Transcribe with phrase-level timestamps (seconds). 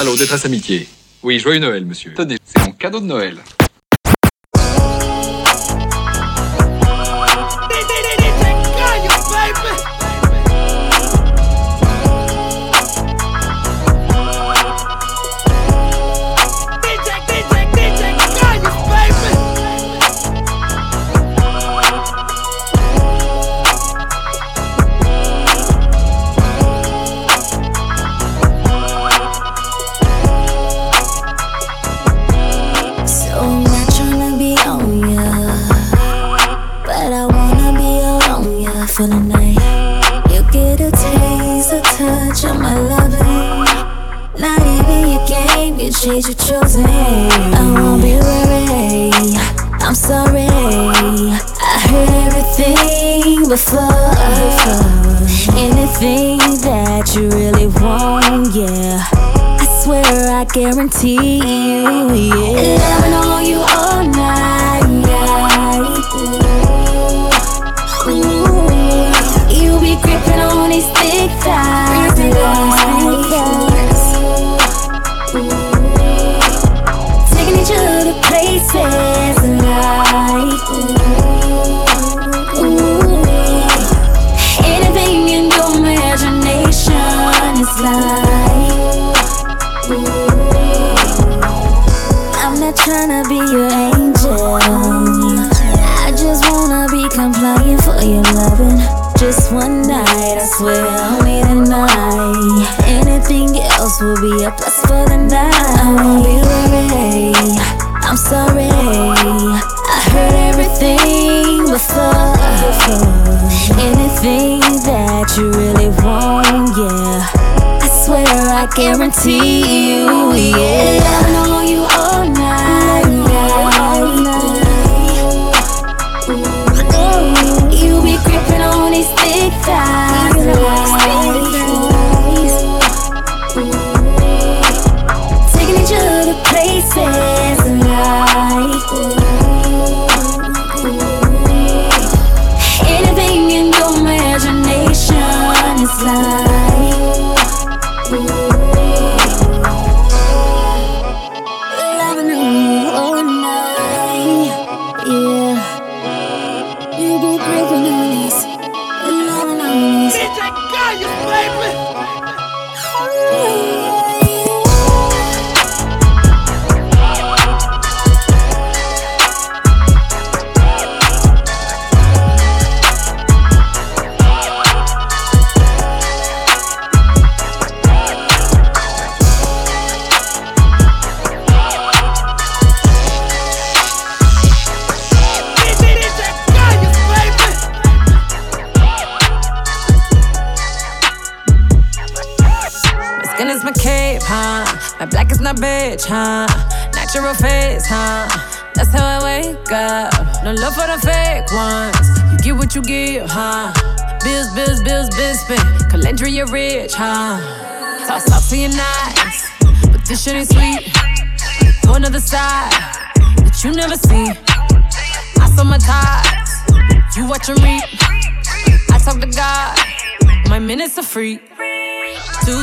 [0.00, 0.86] Allô, détresse amitié.
[1.24, 2.14] Oui, joyeux Noël, monsieur.
[2.14, 3.38] Tenez, c'est mon cadeau de Noël.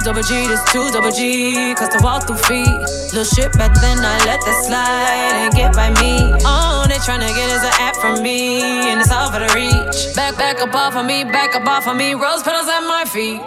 [0.06, 1.74] Double G, this two double G.
[1.74, 2.70] Cause to walk through feet.
[3.10, 6.30] Little shit back then, I let that slide and get by me.
[6.46, 8.62] Oh, they tryna get us an app from me.
[8.62, 10.16] And it's all for the reach.
[10.16, 12.14] Back, back up off of me, back up off of me.
[12.14, 13.42] Rose petals at my feet.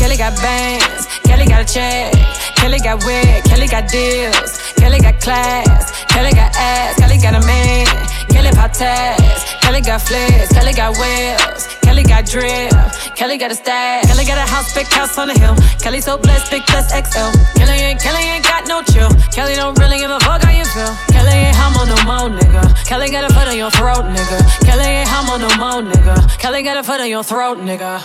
[0.00, 2.14] Kelly got bands, Kelly got a check.
[2.56, 4.56] Kelly got wig, Kelly got deals.
[4.80, 7.86] Kelly got class, Kelly got ass, Kelly got a man.
[8.32, 11.68] Kelly pop tags, Kelly got flares, Kelly got wheels.
[11.84, 12.72] Kelly got drip,
[13.18, 14.06] Kelly got a stash.
[14.06, 15.56] Kelly got a house, big house on the hill.
[15.82, 17.34] Kelly so blessed, big plus XL.
[17.58, 19.10] Kelly ain't, Kelly ain't got no chill.
[19.34, 20.94] Kelly don't really give a fuck how you feel.
[21.10, 22.62] Kelly ain't humble no more, nigga.
[22.86, 24.38] Kelly got a foot on your throat, nigga.
[24.64, 26.38] Kelly ain't humble no more, nigga.
[26.38, 27.98] Kelly got a foot on your throat, nigga.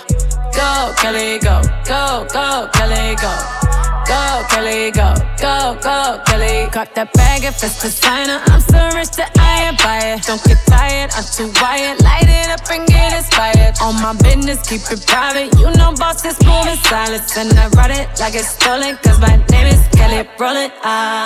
[0.56, 3.62] Go, Kelly, go, go, go, Kelly, go.
[4.07, 6.67] Go, Kelly, go, go, go, Kelly.
[6.71, 8.41] Cop that bag if it's designer.
[8.51, 10.23] I'm so rich that I ain't buy it.
[10.27, 12.03] Don't get tired, I'm too wired.
[12.03, 13.79] Light it up and get inspired.
[13.81, 15.55] On my business, keep it private.
[15.57, 17.38] You know, boss is moving silence.
[17.38, 18.97] And I ride it like it's stolen.
[19.03, 20.73] Cause my name is Kelly Rowland.
[20.83, 21.23] Ah.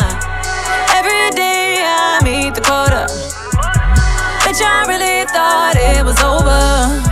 [0.94, 3.10] Every day I meet the quota.
[4.46, 7.07] Bitch, I really thought it was over.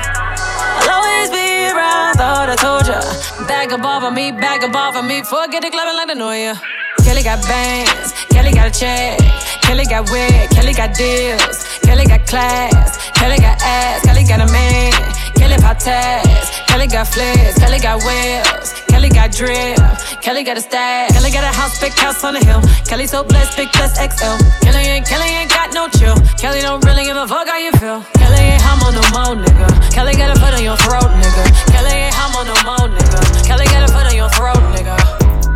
[3.76, 5.22] Up off of me, back up off of me.
[5.22, 6.56] Forget the clubbing like the know ya.
[7.04, 9.20] Kelly got bands, Kelly got a check.
[9.68, 11.58] Kelly got wig, Kelly got deals.
[11.84, 14.94] Kelly got class, Kelly got ass, Kelly got a man.
[15.36, 18.72] Kelly pop tags, Kelly got flares, Kelly got wheels.
[18.88, 19.76] Kelly got drip,
[20.24, 21.12] Kelly got a stash.
[21.12, 22.62] Kelly got a house, big house on the hill.
[22.88, 24.40] Kelly so blessed, big plus XL.
[24.64, 26.16] Kelly ain't, Kelly ain't got no chill.
[26.40, 28.00] Kelly don't really give a fuck how you feel.
[28.16, 29.68] Kelly ain't hum on no more, nigga.
[29.92, 31.44] Kelly got a foot on your throat, nigga.
[31.76, 33.25] Kelly ain't hum on no more, nigga.
[33.46, 34.98] Kelly got a foot on your throat, nigga.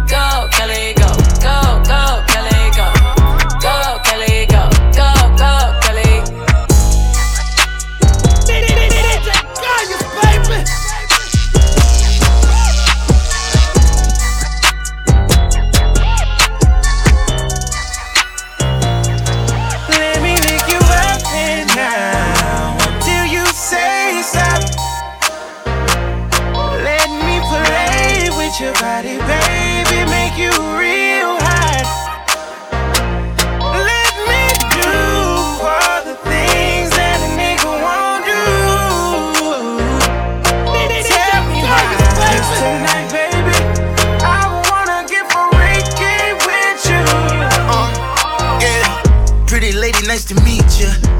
[0.07, 0.94] Go, Kelly,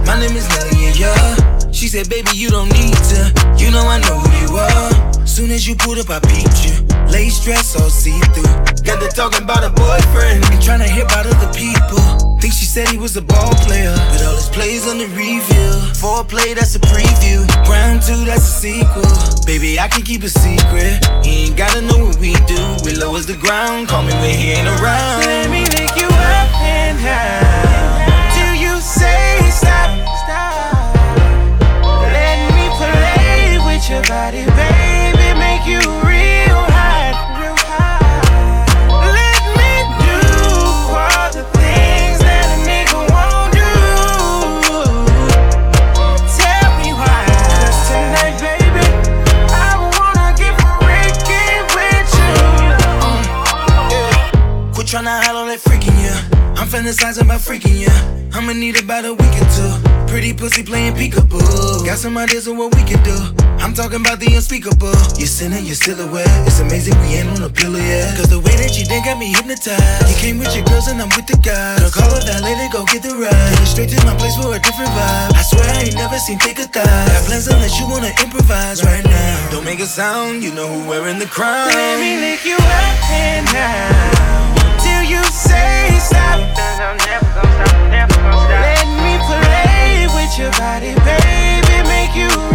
[0.10, 1.70] My name is Nelly, yeah.
[1.70, 3.20] She said, baby, you don't need to.
[3.62, 5.28] You know I know who you are.
[5.28, 6.74] Soon as you pulled up, I peeped you.
[7.14, 8.50] Lace dress, all see through.
[8.82, 12.02] Got to talking about a boyfriend and trying to hear about other people.
[12.42, 15.70] Think she said he was a ball player, but all his plays on the review.
[16.02, 17.46] Foreplay, that's a preview.
[17.70, 19.06] Round two, that's a sequel.
[19.46, 21.06] Baby, I can keep a secret.
[21.24, 22.62] He ain't gotta know what we do.
[22.84, 25.22] We low as the ground, call me when he ain't around.
[25.22, 29.90] Let me lick you up and down till you say stop.
[30.24, 30.96] Stop.
[32.16, 34.79] Let me play with your body, baby,
[56.80, 57.92] I'm fantasizing about freaking yeah.
[58.32, 59.68] I'ma need about a week or two.
[60.08, 61.84] Pretty pussy playing peekaboo.
[61.84, 63.20] Got some ideas of what we can do.
[63.60, 64.96] I'm talking about the unspeakable.
[65.20, 66.32] You're sinning, you're silhouette.
[66.48, 68.16] It's amazing we ain't on a pillow yet.
[68.16, 70.08] Cause the way that you did got me hypnotized.
[70.08, 71.84] You came with your girls and I'm with the guys.
[71.84, 73.68] Girl, call valet to go get the ride.
[73.68, 75.36] Straight to my place for a different vibe.
[75.36, 76.88] I swear I ain't never seen thicker thighs.
[76.88, 79.52] Got plans unless you wanna improvise right now.
[79.52, 81.76] Don't make a sound, you know who wearing the crown.
[81.76, 85.79] Let me lick you up and down till you say
[86.10, 86.40] stop.
[88.50, 92.49] Let me play with your body, baby, make you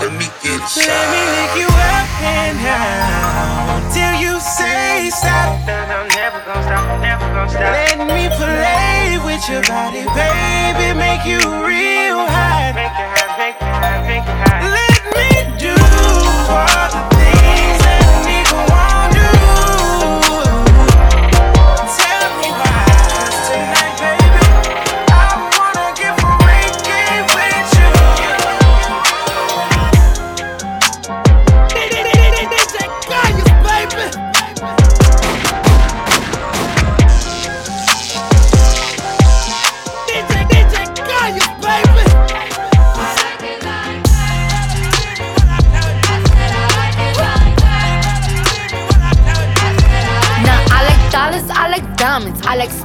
[0.00, 5.60] let me get Let me lick you up and down till you say stop.
[5.68, 7.00] I'm never gonna stop.
[7.00, 7.72] never gonna stop.
[7.72, 12.72] Let me play with your body, baby, make you real hot.
[12.74, 14.60] Make it hot, make it hot, make it hot.
[14.76, 15.75] Let me do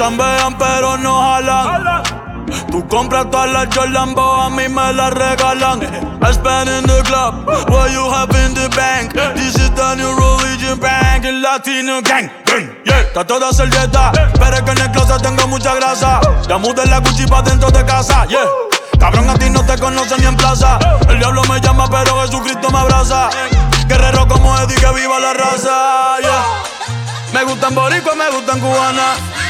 [0.00, 2.02] Chambean pero no jalan.
[2.70, 5.80] Tú compras todas las Jordan, a mí me las regalan.
[6.22, 9.12] I spend in the club, what you have in the bank.
[9.34, 12.30] This is the new religion bank, el latino gang.
[12.84, 16.20] Yeah, está toda servieta, pero es que en el closet tengo mucha grasa.
[16.48, 18.46] Ya mudé la Gucci pa' dentro de casa, yeah.
[18.98, 20.78] Cabrón, a ti no te conocen ni en plaza.
[21.10, 23.28] El diablo me llama, pero Jesucristo me abraza.
[23.86, 26.44] Guerrero como Eddie, que viva la raza, yeah.
[27.34, 29.49] Me gustan boricua, me gustan cubana.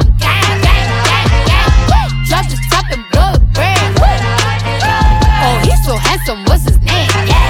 [5.83, 7.09] so handsome, what's his name?
[7.27, 7.40] Yeah.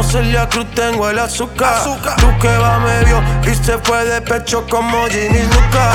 [0.00, 1.84] Como Celia Cruz tengo el azúcar.
[2.16, 5.92] Tú que va medio y se fue de pecho como Ginny Luca.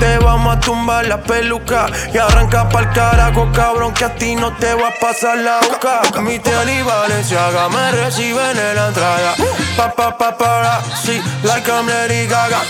[0.00, 4.50] Te vamos a tumbar la peluca y arranca pa'l carajo, cabrón, que a ti no
[4.56, 6.00] te va a pasar la boca.
[6.22, 9.34] Mi tele y Valenciaga me reciben en la entrada.
[9.76, 12.62] Pa, pa, pa, para, sí, like I'm Lady Gaga.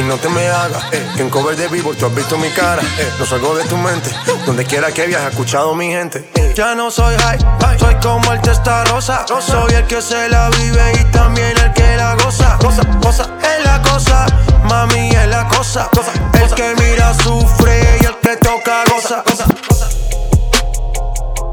[0.00, 2.48] Y no te me hagas, eh, que en cover de vivo tú has visto mi
[2.48, 2.80] cara.
[2.80, 4.10] Eh, no salgo de tu mente,
[4.46, 6.26] donde quiera que viajes, escuchado mi gente.
[6.36, 7.38] Eh, ya no soy high,
[7.78, 9.26] soy como el testarosa.
[9.26, 12.56] Soy el que se la vive y también el que la goza.
[12.62, 14.24] Cosa, cosa, es la cosa,
[14.64, 15.90] mami es la cosa.
[16.32, 19.22] El que mira sufre y el que toca goza.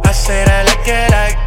[0.06, 1.14] I said I like it.
[1.14, 1.47] I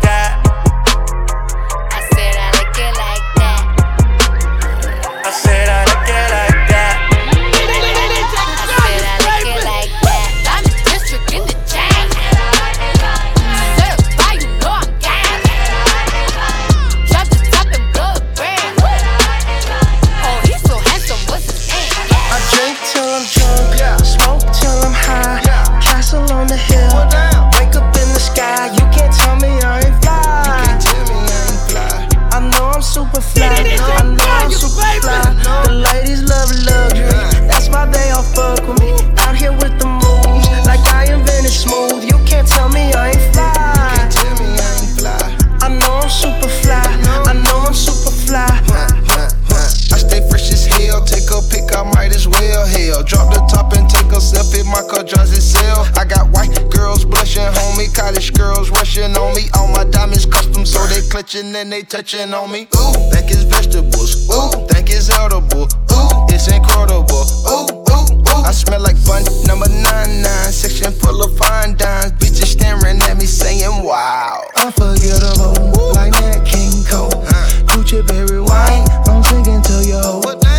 [53.10, 55.90] drop the top and take a sip in my car drives itself.
[55.98, 59.50] I got white girls blushing, homie, college girls rushing on me.
[59.54, 62.70] All my diamonds custom, so they clutching and they touching on me.
[62.78, 64.30] Ooh, think it's vegetables.
[64.30, 65.66] Ooh, think it's edible.
[65.66, 67.26] Ooh, it's incredible.
[67.50, 68.46] Ooh, ooh, ooh.
[68.46, 72.12] I smell like fun number nine nine, section full of fine dimes.
[72.22, 74.46] Bitches staring at me saying, Wow.
[74.54, 77.26] Unforgettable, like Nat King Cole.
[77.66, 80.49] Gucci berry wine, I'm drinking to yo.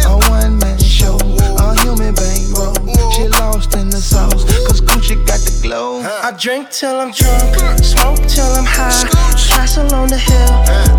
[5.61, 6.01] Glow.
[6.01, 9.07] I drink till I'm drunk, smoke till I'm high.
[9.47, 10.53] Castle on the hill,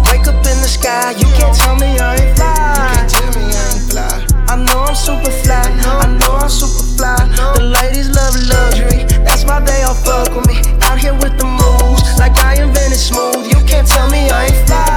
[0.09, 1.11] wake up in the sky.
[1.19, 3.07] You can't tell me I ain't fly.
[3.09, 4.27] Tell me I ain't fly.
[4.49, 7.19] I know I'm super fly, I know I'm super fly.
[7.57, 10.59] The ladies love luxury, that's why they all fuck with me.
[10.83, 13.47] Out here with the moves, like I invented smooth.
[13.47, 14.92] You can't tell me I ain't fly.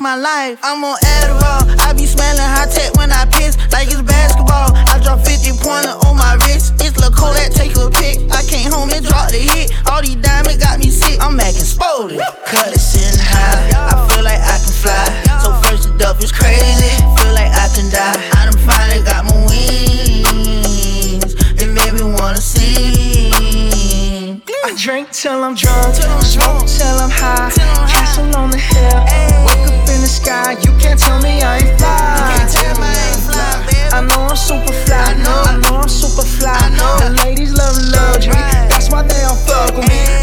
[0.00, 0.58] My life.
[0.62, 1.68] I'm on Adderall.
[1.84, 4.72] I be smelling high tech when I piss, like it's basketball.
[4.88, 6.80] I drop 50 pointer on my wrist.
[6.80, 8.24] It's Lil' Kodak, take a pic.
[8.32, 9.70] I came home and dropped the hit.
[9.92, 11.20] All these diamonds got me sick.
[11.20, 12.18] I'm acting spotted.
[12.48, 13.92] Cut it sitting high.
[13.92, 15.04] I feel like I can fly.
[15.44, 16.96] So first it up is crazy.
[17.20, 18.16] Feel like I can die.
[18.40, 21.36] I done finally got my wings.
[21.60, 23.32] It made me wanna sing.
[24.64, 27.50] I drink till I'm drunk, till I'm smoke till I'm high.
[27.52, 27.90] Till I'm high.
[27.92, 29.29] castle on the hill,
[30.20, 30.62] wake up in the sky.
[30.62, 32.20] You can't tell me I ain't fly.
[33.92, 34.96] I know I'm super fly.
[34.96, 36.58] I know I'm super fly.
[37.00, 38.34] The ladies love luxury.
[38.68, 40.19] That's why they all fuck with me.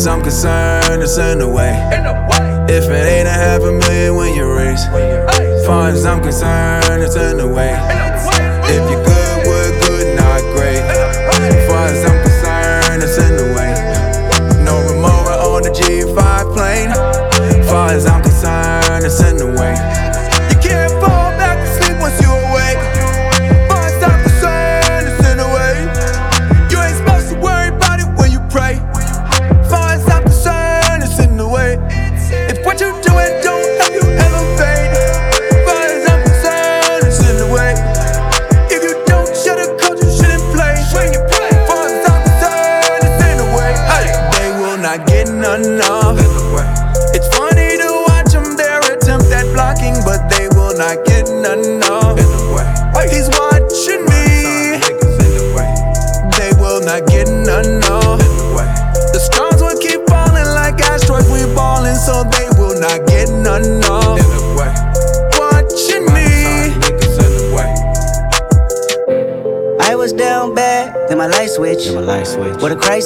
[0.00, 1.74] As I'm concerned, it's in the way.
[1.92, 2.74] In the way.
[2.74, 4.82] If it ain't a half a million when you raise,
[5.66, 7.76] far as I'm concerned, it's in the way.
[8.72, 8.99] If you're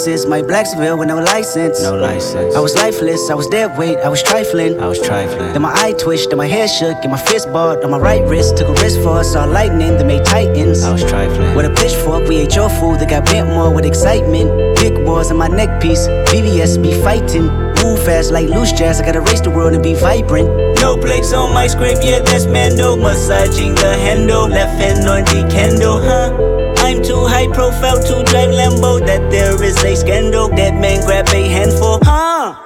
[0.05, 1.83] crisis, my Blacksville with no license.
[1.83, 2.55] No license.
[2.55, 4.79] I was lifeless, I was dead weight, I was trifling.
[4.79, 5.53] I was trifling.
[5.55, 8.23] Then my eye twitched, then my hair shook, and my fist balled on my right
[8.29, 8.59] wrist.
[8.59, 10.85] Took a risk for us, saw lightning that made titans.
[10.85, 11.57] I was trifling.
[11.57, 14.77] With a pitchfork, we ate your food that got bent more with excitement.
[14.77, 17.47] Big wars in my neck piece, BBS be fighting.
[17.83, 20.49] Move fast like loose jazz, I gotta race the world and be vibrant.
[20.81, 22.97] No breaks on my script, yeah, that's Mando.
[22.97, 26.64] Massaging the handle, left hand on the candle, huh?
[26.85, 29.01] I'm too high profile to drive Lambo.
[29.01, 30.49] That there is a scandal.
[30.53, 32.61] That man grab a handful, huh?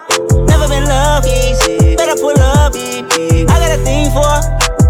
[0.51, 1.95] Never been loved easy.
[1.95, 4.27] Better pull up, I got a thing for.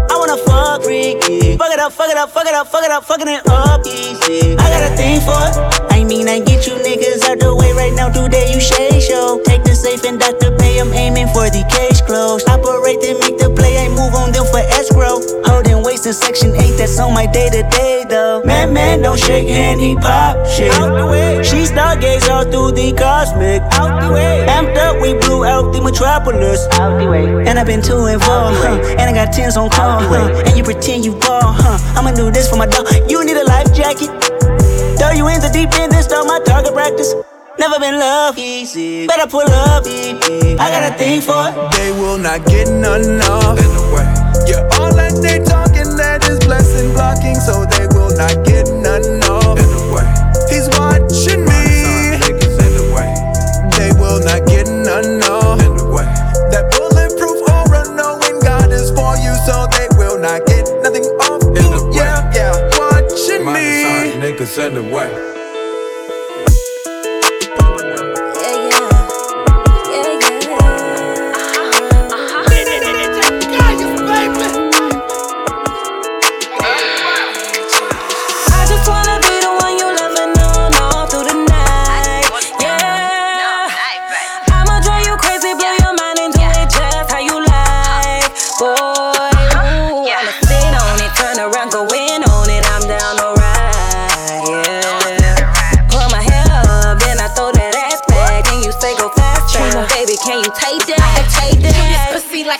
[0.09, 1.55] I wanna fuck freaky.
[1.61, 3.85] Fuck it up, fuck it up, fuck it up, fuck it up, fucking it up
[3.85, 4.57] easy.
[4.57, 5.45] I got a thing for.
[5.93, 8.09] I mean, I get you niggas out the way right now.
[8.09, 9.39] Today you shade show.
[9.45, 10.57] Take the safe and Dr.
[10.57, 10.81] Pay.
[10.81, 12.49] I'm aiming for the case closed.
[12.49, 13.77] Operate then make the play.
[13.77, 15.21] I move on them for escrow.
[15.45, 15.68] Holding weights
[16.09, 16.77] in section 8.
[16.77, 18.41] That's on my day to day though.
[18.43, 20.71] Man, man, don't shake hand, he pop shit.
[20.73, 21.43] Out the way.
[21.43, 23.61] She stargaze all through the cosmic.
[23.77, 24.45] Out the way.
[24.49, 26.67] Amped up, we blew out the metropolis.
[26.73, 27.25] Out the way.
[27.47, 28.97] And I've been to and from, huh?
[28.97, 30.43] And I got tens on call, huh?
[30.47, 31.77] And you pretend you ball, huh?
[31.95, 32.87] I'ma do this for my dog.
[33.07, 34.09] You need a life jacket.
[34.97, 37.13] Throw you in the deep end, then start my target practice.
[37.59, 39.05] Never been love easy.
[39.05, 41.71] Better pull up, I got a thing for it.
[41.77, 43.59] They will not get none off.
[43.59, 44.07] In the way.
[44.49, 45.58] Yeah, all that they talking
[46.49, 49.59] blessing blocking, so they will not get none off.
[49.61, 50.09] In the way.
[50.49, 51.61] He's watching me.
[52.25, 53.13] Niggas in the way.
[53.77, 55.61] They will not get none off.
[55.61, 56.09] In the way.
[56.49, 61.43] That bulletproof aura, knowing God is for you, so they will not get nothing off.
[61.43, 62.01] In the way.
[62.01, 64.17] Yeah, yeah, watching me.
[64.17, 65.38] niggas in the way.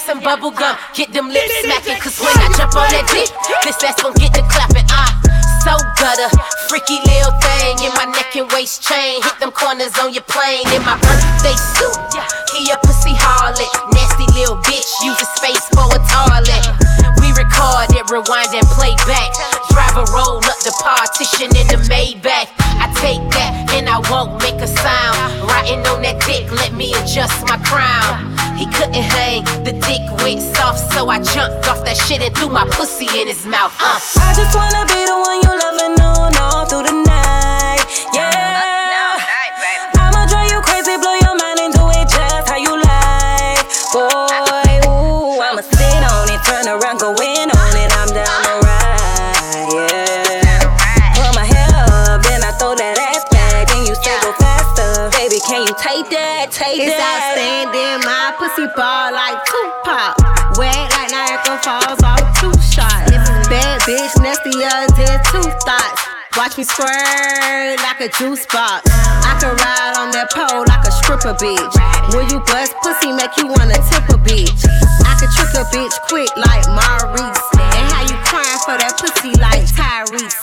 [0.10, 0.74] Some bubble gum.
[0.98, 3.30] Get them lips smacking, cause when I jump on that dick,
[3.62, 4.90] this ass gon' get the clapping.
[4.90, 5.14] Ah,
[5.62, 6.34] so gutter.
[6.66, 9.22] Freaky little thing in my neck and waist chain.
[9.22, 11.94] Hit them corners on your plane in my birthday suit.
[12.58, 13.70] He a pussy harlot.
[13.94, 16.66] Nasty little bitch, use a space for a toilet.
[17.22, 19.30] We record it, rewind and play back.
[19.70, 22.50] Drive a roll up the partition in the Maybach.
[22.80, 25.18] I take that and I won't make a sound.
[25.48, 28.36] Riding on that dick, let me adjust my crown.
[28.58, 32.50] He couldn't hang, the dick went soft, so I jumped off that shit and threw
[32.50, 33.76] my pussy in his mouth.
[33.80, 34.00] Uh.
[34.20, 37.59] I just wanna be the one you love and on all through the night.
[58.50, 60.18] pussy ball like Tupac.
[60.58, 63.12] Wet like Niagara Falls, off two shots.
[63.50, 66.02] Bad bitch, nasty until two thoughts.
[66.38, 68.90] Watch me squirt like a juice box.
[69.26, 71.74] I can ride on that pole like a stripper bitch.
[72.16, 74.62] When you bust pussy, make you wanna tip a bitch.
[75.06, 77.44] I can trick a bitch quick like Maurice.
[77.54, 80.38] And how you crying for that pussy like Tyrese?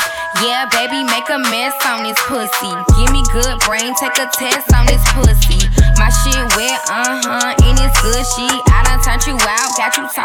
[0.44, 2.72] Yeah, baby, make a mess on this pussy.
[3.00, 5.64] Give me good brain, take a test on this pussy.
[5.96, 6.44] My shit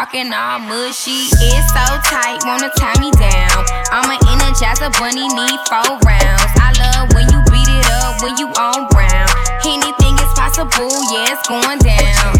[0.02, 1.30] walking all mushy.
[1.30, 3.62] It's so tight, wanna tie me down.
[3.94, 6.52] I'm an energizer bunny, need four rounds.
[6.58, 9.30] I love when you beat it up, when you on brown.
[9.62, 12.34] Anything is possible, yeah, it's going down.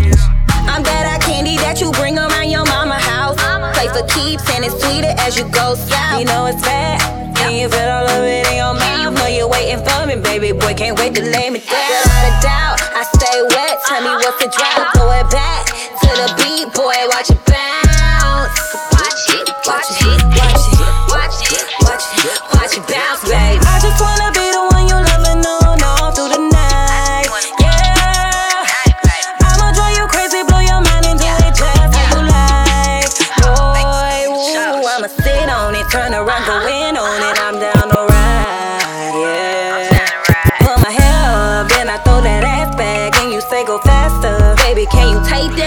[0.66, 3.38] I'm that eye candy that you bring around your mama house.
[3.78, 6.18] Play for keeps and it's sweeter as you go south.
[6.18, 6.98] You know it's bad.
[7.36, 9.14] can you feel all of it in your mouth.
[9.14, 10.74] Know you're waiting for me, baby boy.
[10.74, 11.78] Can't wait to lay me down.
[11.78, 13.78] Without a doubt, I stay wet.
[13.86, 14.90] Tell me what's the drought.
[14.98, 15.70] Throw it back
[16.02, 16.98] to the beat, boy.
[17.14, 17.51] Watch it.
[44.84, 45.61] baby, can you take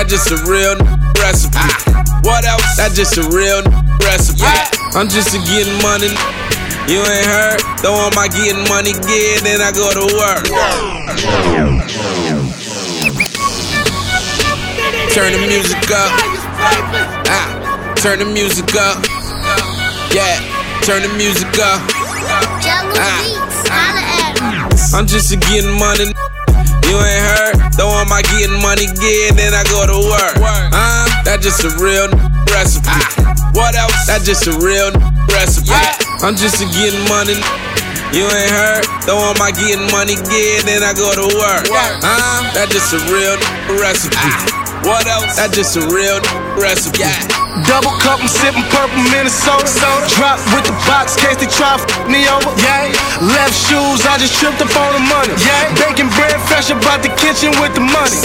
[0.00, 0.80] That just a real
[1.20, 1.60] recipe.
[2.24, 2.80] What else?
[2.80, 3.60] That just a real
[4.00, 4.48] recipe.
[4.96, 6.08] I'm just a getting money.
[6.88, 7.60] You ain't heard?
[7.84, 10.48] Though am I getting money again, then I go to work.
[15.12, 16.16] Turn the music up.
[17.28, 19.04] Ah, turn the music up.
[20.16, 20.40] Yeah,
[20.80, 21.76] turn the music up.
[22.96, 23.20] Ah.
[24.96, 26.16] I'm just a getting money.
[26.90, 27.54] You ain't heard?
[27.78, 30.34] Though am I getting money again, then I go to work.
[30.42, 31.06] Huh?
[31.22, 32.10] That just a real
[32.50, 32.90] recipe.
[32.90, 33.30] Ah.
[33.54, 34.10] What else?
[34.10, 34.90] That just a real
[35.30, 35.70] recipe.
[36.18, 37.38] I'm just a getting money.
[38.10, 38.82] You ain't heard?
[39.06, 41.70] Though am I getting money again, then I go to work.
[41.70, 42.50] Huh?
[42.58, 43.38] That just a real
[43.78, 44.18] recipe.
[44.18, 44.59] Ah.
[44.82, 45.36] What else?
[45.36, 46.20] That just a real
[46.56, 47.04] recipe.
[47.68, 49.68] Double cup, I'm sipping purple Minnesota.
[50.16, 52.48] Drop with the box, case they try to f me over.
[52.64, 52.88] Yeah.
[53.20, 55.36] Left shoes, I just tripped up on the money.
[55.36, 55.68] Yeah.
[55.76, 58.16] Baking bread fresh about the kitchen with the money.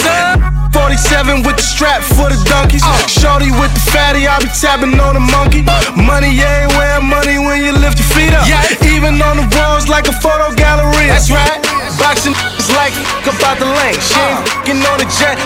[0.72, 2.84] 47 with the strap for the donkeys.
[2.84, 2.92] Oh.
[3.08, 5.64] Shorty with the fatty, I be tapping on the monkey.
[5.96, 8.48] Money ain't everywhere, money when you lift your feet up.
[8.84, 11.08] Even on the walls like a photo gallery.
[11.08, 11.60] That's right.
[11.96, 12.92] Boxing is like
[13.24, 13.96] f about the lane.
[14.04, 14.36] She uh.
[14.36, 15.36] ain't fing on the jet,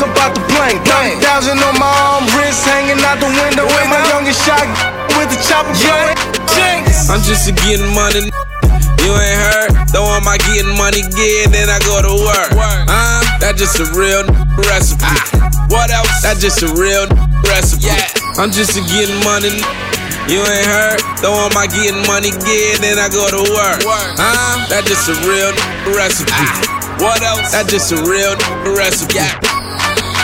[0.00, 0.80] f about the plane.
[1.20, 3.68] 30,000 on my arm, wrist hanging out the window.
[3.68, 4.64] With my youngest shot
[5.16, 6.16] with the chopper blowing.
[7.10, 8.30] I'm just a getting money.
[9.02, 9.70] You ain't heard?
[9.92, 12.50] Though am I getting money again, then I go to work.
[12.54, 13.24] Huh?
[13.40, 14.22] That just a real
[14.56, 15.10] recipe.
[15.68, 16.22] What else?
[16.22, 17.08] That just a real
[17.48, 17.90] recipe.
[18.38, 19.52] I'm just a getting money.
[20.30, 21.00] You ain't heard?
[21.18, 23.82] Though am I getting money again, then I go to work.
[23.84, 24.70] Huh?
[24.70, 25.50] That just a real
[25.90, 26.30] recipe.
[27.02, 27.50] What else?
[27.50, 28.36] That just a real
[28.76, 29.59] recipe.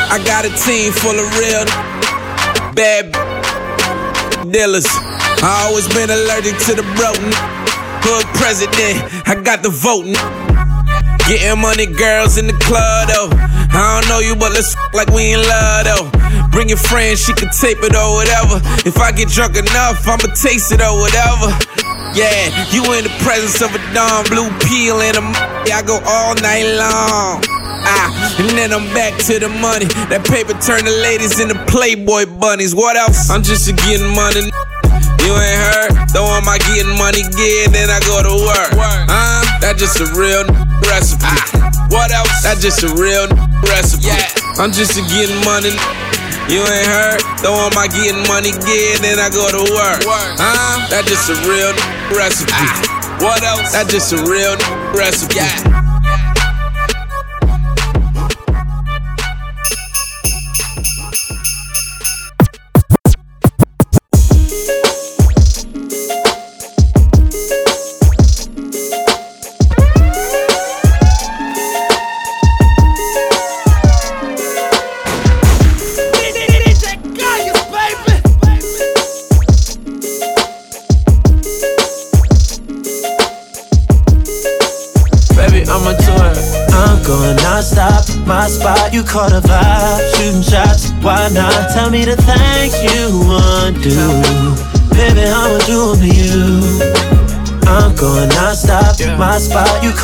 [0.09, 1.65] I got a team full of real
[2.75, 3.11] bad
[4.51, 4.87] dealers.
[5.43, 7.19] I always been allergic to the broke.
[8.07, 10.07] Hood president, I got the vote.
[11.27, 13.31] Getting money, girls in the club though.
[13.75, 16.07] I don't know you, but let's like we in love though.
[16.55, 18.63] Bring your friend, she can tape it or whatever.
[18.87, 21.51] If I get drunk enough, I'ma taste it or whatever.
[22.15, 25.35] Yeah, you in the presence of a Don Blue peel and a m-
[25.69, 27.43] I go all night long.
[27.87, 28.11] Ah,
[28.43, 29.87] and then I'm back to the money.
[30.11, 32.75] That paper turn the ladies into Playboy bunnies.
[32.75, 33.31] What else?
[33.31, 34.51] I'm just a getting money.
[35.23, 35.91] You ain't heard?
[36.11, 38.75] Though I'm I getting money again, then I go to work.
[38.75, 39.43] Huh?
[39.63, 40.43] That just a real
[40.87, 41.31] recipe.
[41.91, 42.43] What else?
[42.43, 43.31] That just a real
[43.71, 44.11] recipe.
[44.59, 45.75] I'm just a getting money.
[46.51, 47.23] You ain't heard?
[47.43, 50.03] Though I'm I getting money again, then I go to work.
[50.39, 50.87] Huh?
[50.91, 51.75] That just a real
[52.15, 52.55] recipe.
[53.23, 53.75] What else?
[53.75, 54.55] That just a real
[54.95, 55.76] recipe.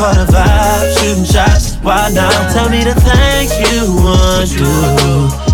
[0.02, 0.98] Caught a vibe.
[0.98, 2.34] Shooting shots, why not?
[2.52, 4.66] Tell me the things you want to.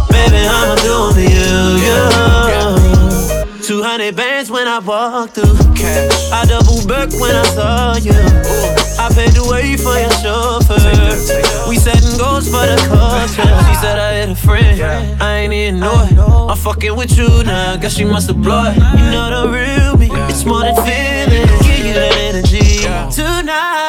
[0.09, 1.61] Baby, I'ma do to you.
[1.85, 2.49] Yeah.
[3.61, 5.53] 200 bands when I walk through.
[5.77, 6.33] Cash.
[6.33, 8.17] I double back when I saw you.
[8.97, 11.69] I paid the way for your chauffeur.
[11.69, 13.53] We setting goals for the culture.
[13.69, 14.81] She said I had a friend.
[15.21, 16.19] I ain't even know it.
[16.19, 17.77] I'm fucking with you now.
[17.77, 18.77] Guess she must have blown it.
[18.77, 20.09] You know the real me.
[20.33, 21.47] It's more than feeling.
[21.69, 23.88] Give you that energy tonight.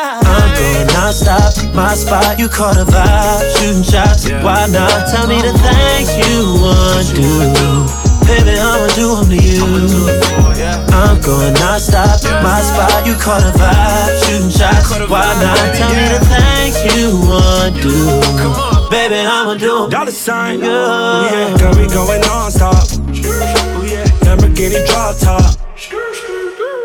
[0.80, 1.76] I'm going non-stop.
[1.76, 3.58] My spot, you caught a vibe.
[3.58, 5.12] Shooting shots, why not?
[5.12, 7.84] Tell me the things you want to do.
[8.24, 9.66] Baby, I'ma do do 'em to you.
[10.96, 12.24] I'm going non-stop.
[12.44, 14.24] My spot, you caught a vibe.
[14.24, 15.76] Shooting shots, why not?
[15.76, 18.90] Tell me the things you want to do.
[18.90, 19.90] Baby, I'ma do 'em.
[19.90, 20.70] Dollar sign, yeah.
[20.70, 21.58] Oh, yeah.
[21.58, 22.88] Girl, we going non-stop.
[24.24, 25.56] Lamborghini drop top.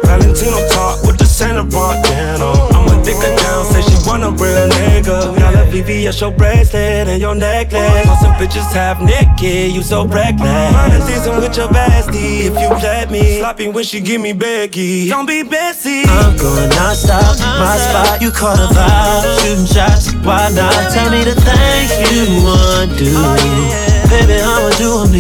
[0.03, 2.74] Valentino talk with the Santa Montana.
[3.05, 5.37] Her down, say she want a real nigga.
[5.37, 8.09] Got a VVS, your bracelet and your necklace.
[8.09, 10.73] All some bitches half naked, you so reckless.
[10.73, 13.39] Minor season with your bestie, if you let me.
[13.41, 15.09] Sloppy when she give me Becky.
[15.09, 16.05] Don't be Bessie.
[16.07, 17.21] I'm going non-stop.
[17.21, 17.65] Uh-huh.
[17.65, 19.41] My spot, you caught a vibe.
[19.41, 20.73] Shooting shots, why not?
[20.93, 23.85] Tell me the things you want to do.
[24.09, 25.14] Baby, I'ma do them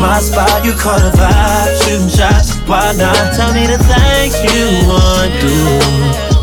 [0.00, 3.36] my spot, you caught a vibe, shooting shots, why not?
[3.36, 5.60] Tell me the things you want to do,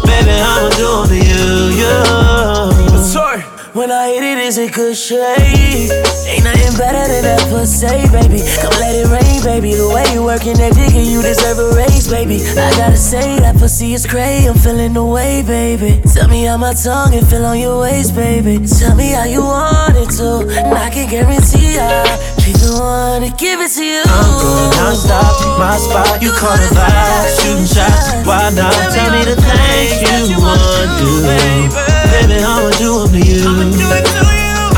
[0.06, 1.48] baby, I'ma do them to you,
[1.82, 3.04] you.
[3.04, 3.41] Sorry.
[3.78, 5.91] When I hit it, it's a good shade.
[6.26, 8.41] Ain't nothing better than that pussy, baby.
[8.58, 9.76] Come let it rain, baby.
[9.76, 12.41] The way you working that dick, you deserve a raise, baby.
[12.58, 14.50] I gotta say that pussy is crazy.
[14.50, 16.02] I'm feeling the way, baby.
[16.12, 18.65] Tell me how my tongue and feel on your waist, baby.
[18.65, 23.22] Tell me how you want it to, and I can guarantee I be the one
[23.28, 24.04] to give it to you.
[24.08, 26.24] I'm going non-stop, my spot.
[26.24, 28.16] You call the vibe, shooting shots.
[28.24, 28.72] Why not?
[28.96, 32.40] Tell me the things you want to do, baby.
[32.40, 33.44] I'ma do them to you.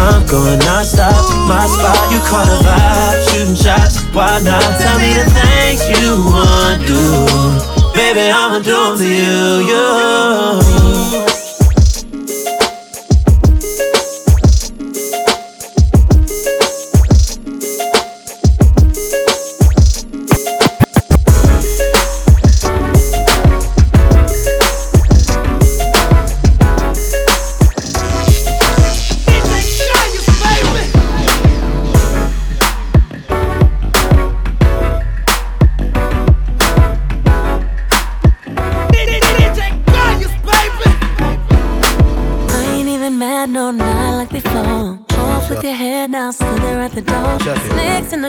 [0.01, 1.13] I'm going non-stop,
[1.45, 4.63] my spot, you call the vibe, shooting shots, why not?
[4.79, 7.03] Tell me the things you want to do,
[7.93, 10.88] baby, I'ma do them to you, you.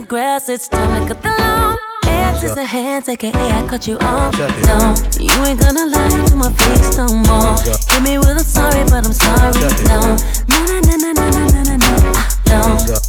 [0.01, 1.77] The grass, it's time to cut the lawn.
[2.05, 4.33] Hands is a hands, aka I cut you off.
[4.39, 7.57] No, you ain't gonna lie to my face no more.
[7.91, 9.53] Hit me with a sorry, but I'm sorry.
[9.91, 10.17] No,
[10.49, 12.13] no, no, no, no, no, no, no, no.
[12.17, 12.61] Ah, No,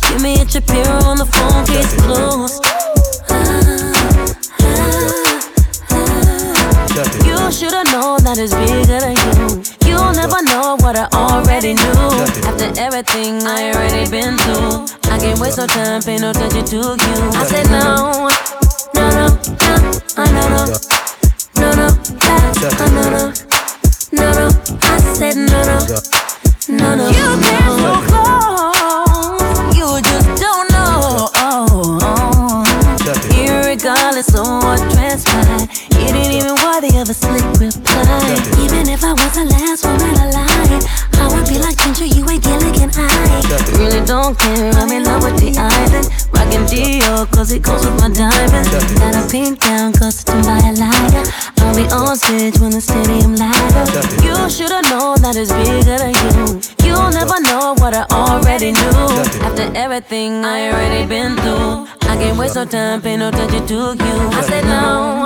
[0.10, 2.62] give me a Shapiro on the phone, case closed.
[3.30, 3.36] Ah,
[4.72, 5.42] ah,
[5.92, 6.16] ah,
[7.26, 9.71] you should've known that it's bigger than you.
[10.12, 12.26] You'll never know what I already knew.
[12.44, 16.76] After everything I already been through, I can't waste no time, pay no attention to
[16.76, 16.92] you.
[17.32, 18.28] I said no,
[18.94, 19.40] no, no, no,
[20.18, 20.68] uh, no, no,
[21.56, 23.32] no, no, uh, no, no,
[24.12, 24.52] no, no.
[24.84, 25.80] I said no, no,
[26.76, 27.08] no, no.
[27.08, 29.48] You came so close,
[29.78, 31.32] you just don't know.
[33.32, 35.70] Irregardless of what transpired,
[36.02, 38.34] you didn't even worthy of a slick reply.
[38.66, 40.82] Even if I was the last woman alive,
[41.22, 45.24] I would be like Ginger, you ain't Gilligan I really don't care, I'm in love
[45.24, 46.10] with the island.
[46.34, 48.70] Rockin' Dior, cause it goes with my diamonds.
[48.98, 51.24] Got a pink gown, custom by a liar.
[51.60, 53.90] I'll be on stage when the stadium light up.
[54.26, 56.62] You should've known that it's bigger than you.
[56.84, 59.06] You'll never know what I already knew.
[59.46, 63.96] After everything I already been through, I can't waste no time, pay no attention to
[63.96, 64.16] you.
[64.34, 65.26] I said no,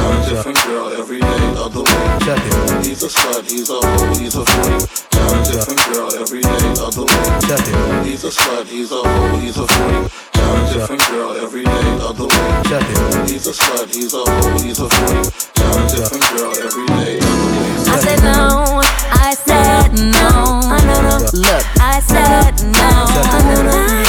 [0.00, 2.86] Got a different girl every day of the week.
[2.86, 4.88] He's a slut, he's a hoe, he's a freak.
[5.12, 8.06] Got a different girl every day of the week.
[8.08, 10.08] He's a slut, he's a hoe, he's a freak.
[10.32, 13.28] Got a different girl every day of the week.
[13.28, 15.28] He's a slut, he's a hoe, he's a freak.
[15.60, 17.92] Got a different girl every day of the week.
[17.92, 18.80] I said no,
[19.12, 21.20] I said no, no, no.
[21.36, 24.00] Look, I said no, no, no, no, no.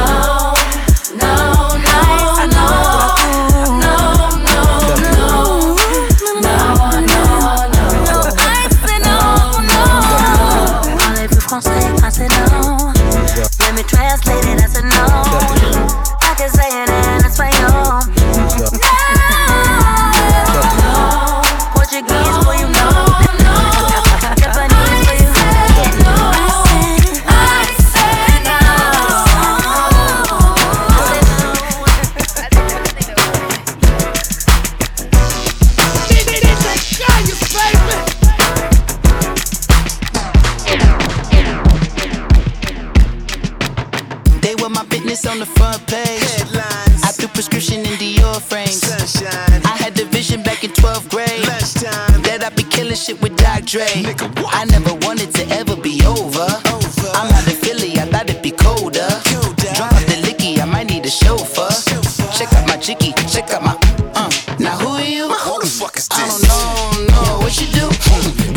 [53.70, 54.16] Doc Dre.
[54.48, 56.48] I never wanted to ever be over.
[57.14, 59.08] I'm out of Philly, I thought it'd be colder.
[59.76, 61.70] Drop the licky, I might need a chauffeur.
[62.34, 63.78] Check out my chicky, check out my.
[64.16, 64.30] Uh.
[64.60, 65.30] Now who are you?
[65.30, 66.18] Who the fuck is this?
[66.18, 67.90] I don't know, know what you do.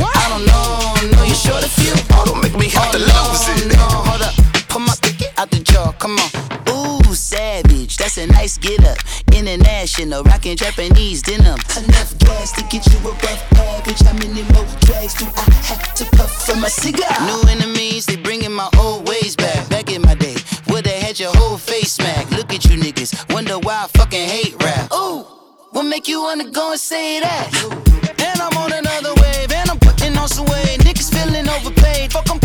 [0.01, 1.93] I don't know, know you short a few.
[2.13, 3.77] Oh, don't make me have to lose it.
[3.77, 4.35] No, hold up,
[4.69, 6.31] pull my stick out the jar, come on.
[6.71, 8.99] Ooh, savage, that's a nice get up.
[9.33, 11.59] International, rocking Japanese denim.
[11.77, 13.52] Enough gas to get you above average.
[15.13, 17.09] Drags do I have to puff for my cigar?
[17.27, 19.69] New enemies, they bringing my old ways back.
[19.69, 20.37] Back in my day,
[20.83, 22.31] they had your whole face smack.
[22.31, 24.93] Look at you niggas, wonder why I fucking hate rap.
[24.93, 25.25] Ooh,
[25.71, 27.49] what make you wanna go and say that?
[28.19, 30.81] And I'm on another wave, and I'm putting on some weight.
[30.81, 32.13] Niggas feeling overpaid.
[32.13, 32.41] Fuck, I'm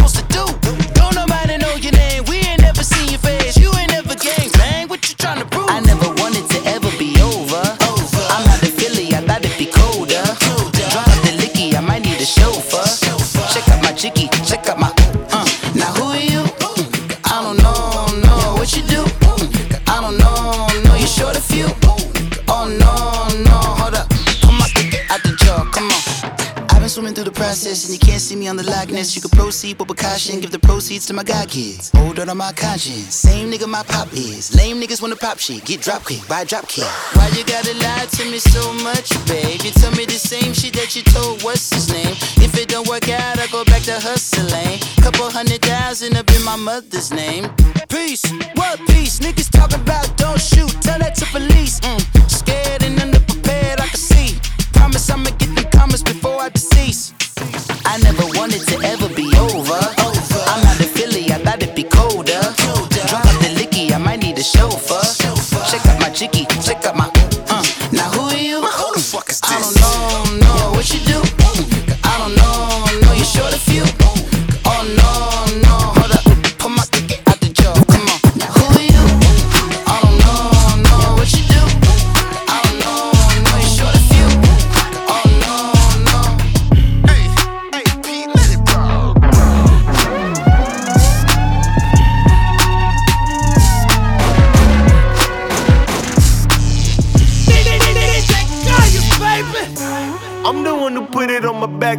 [27.47, 29.15] process, and you can't see me on the likeness.
[29.15, 31.91] You can proceed with precaution, give the proceeds to my god kids.
[31.95, 34.53] Hold on to my conscience, same nigga my pop is.
[34.53, 36.91] Lame niggas wanna pop shit, get drop kick, buy drop kick.
[37.15, 39.63] Why you gotta lie to me so much, babe?
[39.63, 42.15] You tell me the same shit that you told what's his name.
[42.43, 44.79] If it don't work out, I go back to hustling.
[44.99, 47.47] Couple hundred thousand up in my mother's name.
[47.87, 49.19] Peace, what peace?
[49.19, 51.79] Niggas talking about don't shoot, tell that to police.
[51.79, 52.01] Mm.
[52.29, 54.35] Scared and underprepared, I can see.
[54.73, 57.16] Promise I'ma get them comments before I decease.
[57.89, 59.79] I never wanted to ever be over.
[60.51, 62.41] I'm not a Philly, I thought it'd be colder.
[63.07, 64.86] Drop out the licky, I might need a chauffeur.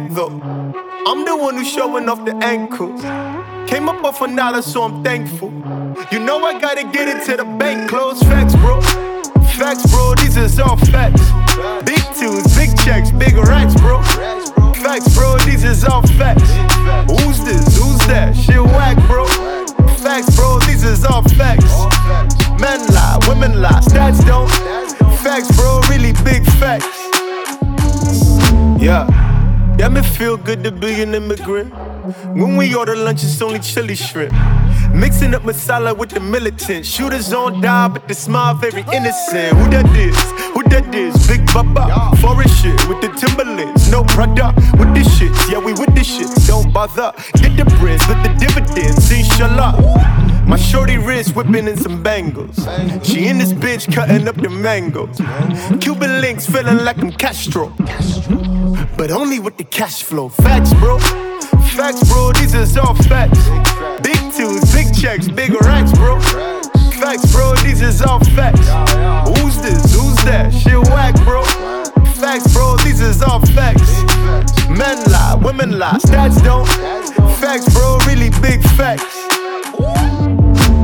[0.01, 3.01] I'm the one who's showing off the ankles.
[3.69, 5.51] Came up off a dollar, so I'm thankful.
[6.11, 7.89] You know I gotta get it to the bank.
[7.89, 8.81] Close facts, bro.
[9.59, 10.15] Facts, bro.
[10.15, 11.21] These is all facts.
[11.85, 14.01] Big tunes, big checks, big racks, bro.
[14.73, 15.37] Facts, bro.
[15.39, 16.49] These is all facts.
[17.11, 17.77] Who's this?
[17.77, 18.35] Who's that?
[18.35, 19.25] Shit whack, bro.
[19.97, 20.59] Facts, bro.
[20.59, 21.67] These is all facts.
[22.59, 24.49] Men lie, women lie, stats don't.
[25.19, 25.81] Facts, bro.
[25.89, 26.87] Really big facts.
[28.81, 29.28] Yeah.
[29.79, 31.73] Damn, me feel good to be an immigrant.
[32.33, 34.33] When we order lunch, it's only chili shrimp.
[34.93, 36.85] Mixing up masala with the militant.
[36.85, 39.57] Shooters on die, but the smile very innocent.
[39.57, 40.17] Who that is?
[40.53, 41.27] Who that is?
[41.27, 42.15] Big Baba.
[42.17, 43.91] Foreign shit with the Timberlands.
[43.91, 45.31] No brother with the shit.
[45.51, 46.29] Yeah, we with the shit.
[46.47, 47.13] Don't bother.
[47.35, 49.11] Get the bricks with the dividends.
[49.11, 49.75] Inshallah.
[50.47, 52.55] My shorty wrist whipping in some bangles.
[53.03, 55.21] She in this bitch cutting up the mangoes.
[55.79, 57.71] Cuban links feeling like I'm Castro.
[58.97, 60.29] But only with the cash flow.
[60.29, 60.97] Facts, bro.
[61.75, 62.31] Facts, bro.
[62.33, 63.49] These is all facts.
[64.01, 66.19] Big tunes, big checks, big racks, bro.
[66.99, 67.55] Facts, bro.
[67.63, 68.67] These is all facts.
[69.39, 69.95] Who's this?
[69.95, 70.53] Who's that?
[70.53, 71.43] Shit whack, bro.
[72.13, 72.77] Facts, bro.
[72.83, 74.03] These is all facts.
[74.69, 76.67] Men lie, women lie, stats don't.
[77.39, 77.97] Facts, bro.
[78.07, 79.27] Really big facts.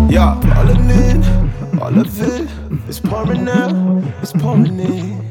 [0.09, 0.39] Yeah,
[0.69, 1.23] in,
[1.81, 2.49] all of it
[2.87, 5.24] is pouring out, it's pouring in.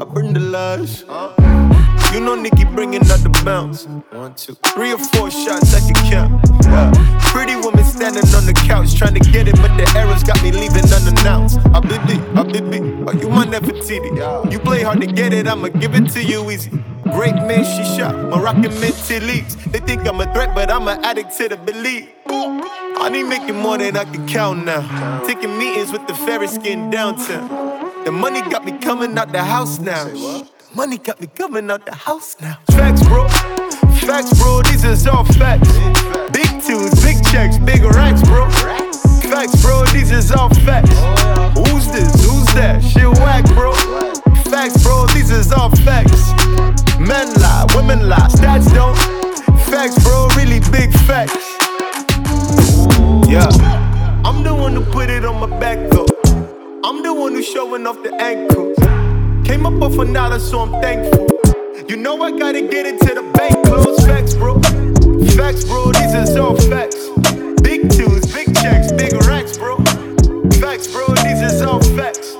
[0.00, 1.02] I burn the lies.
[2.12, 3.84] You know Nikki bringing out the bounce.
[4.12, 6.40] One, two, three or four shots I can count.
[6.62, 6.92] Yeah.
[7.32, 10.52] Pretty woman standing on the couch trying to get it, but the arrows got me
[10.52, 11.58] leaving unannounced.
[11.74, 14.52] I baby, I baby, oh you my Nefertiti.
[14.52, 16.70] You play hard to get it, I'ma give it to you easy.
[17.02, 19.56] Great man, she shot Moroccan mental leaks.
[19.66, 22.08] They think I'm a threat, but I'm an addict to the belief.
[22.28, 25.24] I need making more than I can count now.
[25.26, 27.77] Taking meetings with the Ferris skin downtown.
[28.08, 30.06] The money got me coming out the house now.
[30.74, 32.56] Money got me coming out the house now.
[32.70, 33.28] Facts, bro.
[34.08, 34.62] Facts, bro.
[34.62, 35.68] These is all facts.
[36.32, 38.48] Big tunes, big checks, big racks, bro.
[39.28, 39.84] Facts, bro.
[39.92, 40.88] These is all facts.
[41.52, 42.24] Who's this?
[42.24, 42.82] Who's that?
[42.82, 43.74] Shit whack, bro.
[44.50, 45.04] Facts, bro.
[45.08, 46.32] These is all facts.
[46.98, 48.96] Men lie, women lie, stats don't.
[49.68, 50.28] Facts, bro.
[50.34, 51.36] Really big facts.
[53.28, 53.52] Yeah.
[54.24, 56.17] I'm the one who put it on my back though.
[56.88, 58.78] I'm the one who's showing off the ankles.
[59.46, 61.26] Came up off a dollar, so I'm thankful.
[61.86, 63.66] You know I gotta get it to the bank.
[63.66, 64.58] Close facts, bro.
[65.36, 65.92] Facts, bro.
[65.92, 67.10] These is all facts.
[67.60, 69.76] Big tunes, big checks, big racks, bro.
[70.62, 71.08] Facts, bro.
[71.08, 72.37] These is all facts.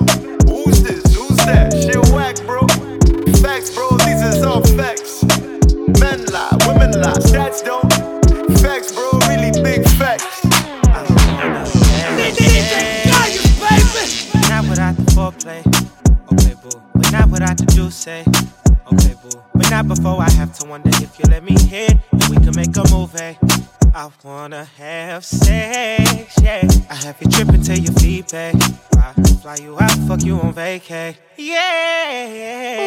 [24.23, 26.67] Wanna have sex, yeah.
[26.89, 28.51] I have you tripping till your feet pay.
[28.97, 31.15] I fly you out, fuck you on vacay.
[31.37, 32.78] Yeah.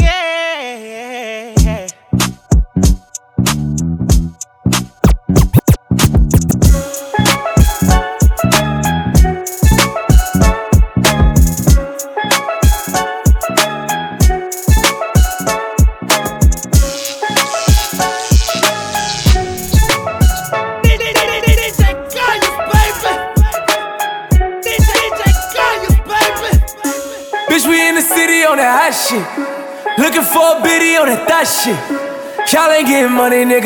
[0.00, 0.31] Yeah.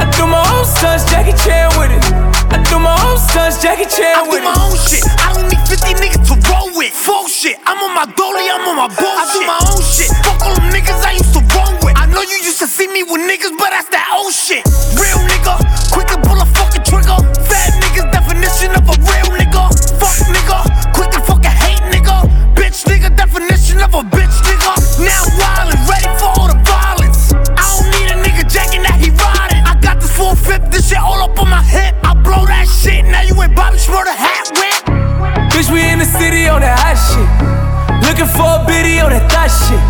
[0.00, 2.00] I do my own stunts, Jackie Chan with it.
[2.48, 4.48] I do my own stunts, Jackie Chan with it.
[4.48, 5.04] I do my own shit.
[5.20, 6.92] I don't need 50 niggas to roll with.
[6.92, 7.60] Full shit.
[7.68, 9.20] I'm on my dolly, I'm on my bullshit.
[9.20, 10.08] I do my own shit.
[10.24, 12.00] Fuck all them niggas I used to roll with.
[12.00, 14.64] I know you used to see me with niggas, but that's that old shit.
[14.96, 15.60] Real nigga,
[33.80, 35.52] ain't Bobby hat whip.
[35.52, 37.28] Bitch, we in the city on that hot shit.
[38.04, 39.80] Looking for a biddy on that thot shit.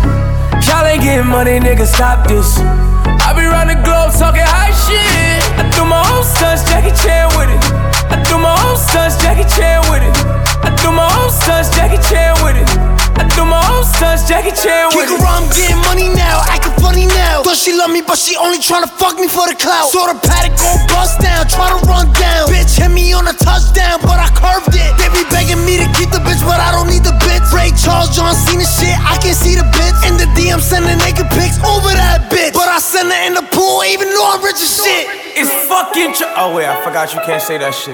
[0.67, 2.59] Y'all ain't getting money, nigga, stop this.
[2.59, 5.43] I be round the globe talking high shit.
[5.59, 7.61] I do my own stunts, Jackie Chan with it.
[8.07, 10.15] I do my own stunts, Jackie Chan with it.
[10.63, 13.00] I do my own stunts, Jackie Chan with it.
[13.21, 16.73] I do my own stunts, Jackie Chan with Kick around, I'm getting money now, acting
[16.81, 17.45] funny now.
[17.45, 19.93] Thought she love me, but she only tryna fuck me for the clout.
[19.93, 22.49] Saw the Patek go bust down, try to run down.
[22.49, 24.89] Bitch hit me on a touchdown, but I curved it.
[24.97, 27.45] They be begging me to keep the bitch, but I don't need the bitch.
[27.53, 30.01] Ray Charles, John Cena shit, I can see the bitch.
[30.09, 32.57] In the DM, sending naked pics over that bitch.
[32.57, 35.05] But I send her in the pool, even though I'm rich as shit.
[35.37, 37.93] It's fucking tr- Oh wait, I forgot you can't say that shit.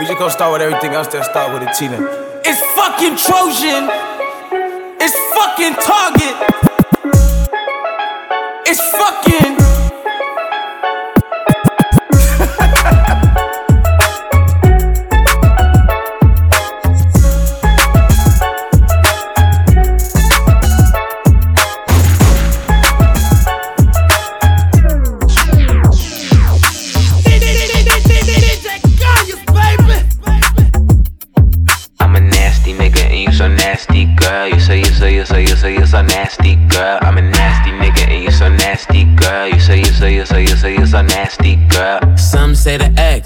[0.00, 2.08] We just gonna start with everything else that start with a T then.
[2.40, 4.21] It's fucking Trojan.
[5.52, 6.34] Fucking Target.
[8.66, 9.61] It's fucking.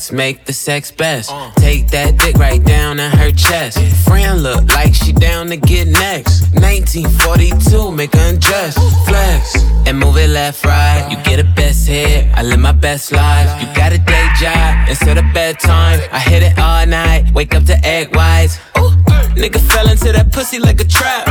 [0.06, 1.30] X make the sex best.
[1.32, 1.50] Uh.
[1.56, 3.78] Take that dick right down in her chest.
[4.04, 6.42] Friend look like she down to get next.
[6.54, 8.74] 1942, make her undress.
[9.06, 11.08] Flex and move it left, right.
[11.10, 13.50] You get a best hit, I live my best life.
[13.60, 15.98] You got a day job instead of bedtime.
[16.12, 18.58] I hit it all night, wake up to egg whites.
[18.78, 18.94] Ooh,
[19.34, 21.26] nigga fell into that pussy like a trap.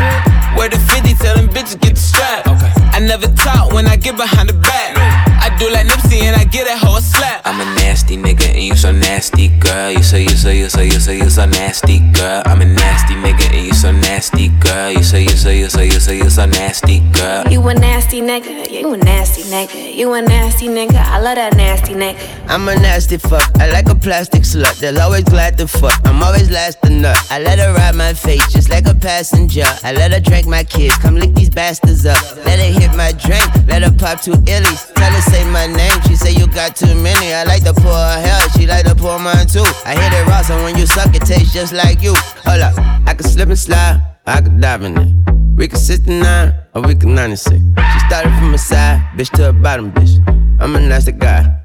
[0.57, 2.84] Where the 50 tell them bitches get the strap.
[2.95, 4.95] I never talk when I get behind the back.
[5.43, 7.41] I do like Nipsey and I get that hoe a slap.
[7.43, 9.91] I'm a nasty nigga and you so nasty, girl.
[9.91, 12.41] You so, you so, you so, you so, you so nasty, girl.
[12.45, 14.91] I'm a nasty nigga and you so nasty, girl.
[14.91, 17.43] You so, you so, you so, you so, you so nasty, girl.
[17.51, 20.95] You a nasty nigga, you a nasty nigga, you a nasty nigga.
[20.95, 22.17] I love that nasty nigga.
[22.47, 23.43] I'm a nasty fuck.
[23.59, 24.79] I like a plastic slut.
[24.79, 25.99] They'll always glad to fuck.
[26.05, 27.17] I'm always last to nut.
[27.29, 29.65] I let her ride my face just like a passenger.
[29.83, 30.95] I let her drink my kids.
[30.97, 32.21] Come lick these bastards up.
[32.45, 33.45] Let her hit my drink.
[33.67, 34.93] Let her pop two illies.
[34.93, 35.97] Tell her say my name.
[36.07, 37.33] She say you got too many.
[37.33, 38.49] I like to pour her hair.
[38.55, 39.65] She like to pour mine too.
[39.85, 42.13] I hit it raw, so when you suck, it tastes just like you.
[42.45, 42.77] Hold up,
[43.07, 44.01] I can slip and slide.
[44.25, 45.11] I can dive in it.
[45.55, 47.55] We can 69 or we can 96.
[47.55, 50.13] She started from a side, bitch to a bottom, bitch.
[50.59, 51.64] I'm a nasty guy.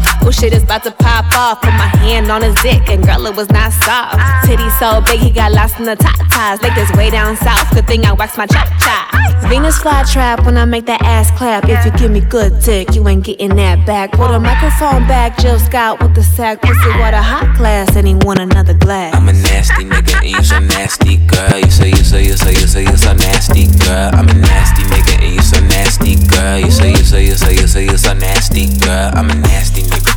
[0.23, 1.61] Oh shit is about to pop off.
[1.61, 4.45] Put my hand on his dick and girl, it was not soft.
[4.45, 6.61] Titty so big, he got lost in the top ties.
[6.61, 7.73] Like this way down south.
[7.73, 9.21] Good thing I waxed my chop chop.
[9.49, 11.67] Venus fly trap when I make that ass clap.
[11.67, 14.11] If you give me good dick, you ain't getting that back.
[14.11, 16.61] Put a microphone back, Jill Scott with the sack.
[16.61, 19.15] Pussy water hot glass, and he want another glass.
[19.15, 21.59] I'm a nasty nigga and you so nasty, girl.
[21.59, 24.11] You so, you so, you so, you so, you so nasty, girl.
[24.13, 26.59] I'm a nasty nigga and you so nasty, girl.
[26.59, 29.11] You so, you so, you so, you so, you so nasty, girl.
[29.15, 30.10] I'm a nasty nigga.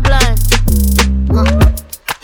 [0.00, 0.52] Girl blunts.
[1.30, 1.74] Uh.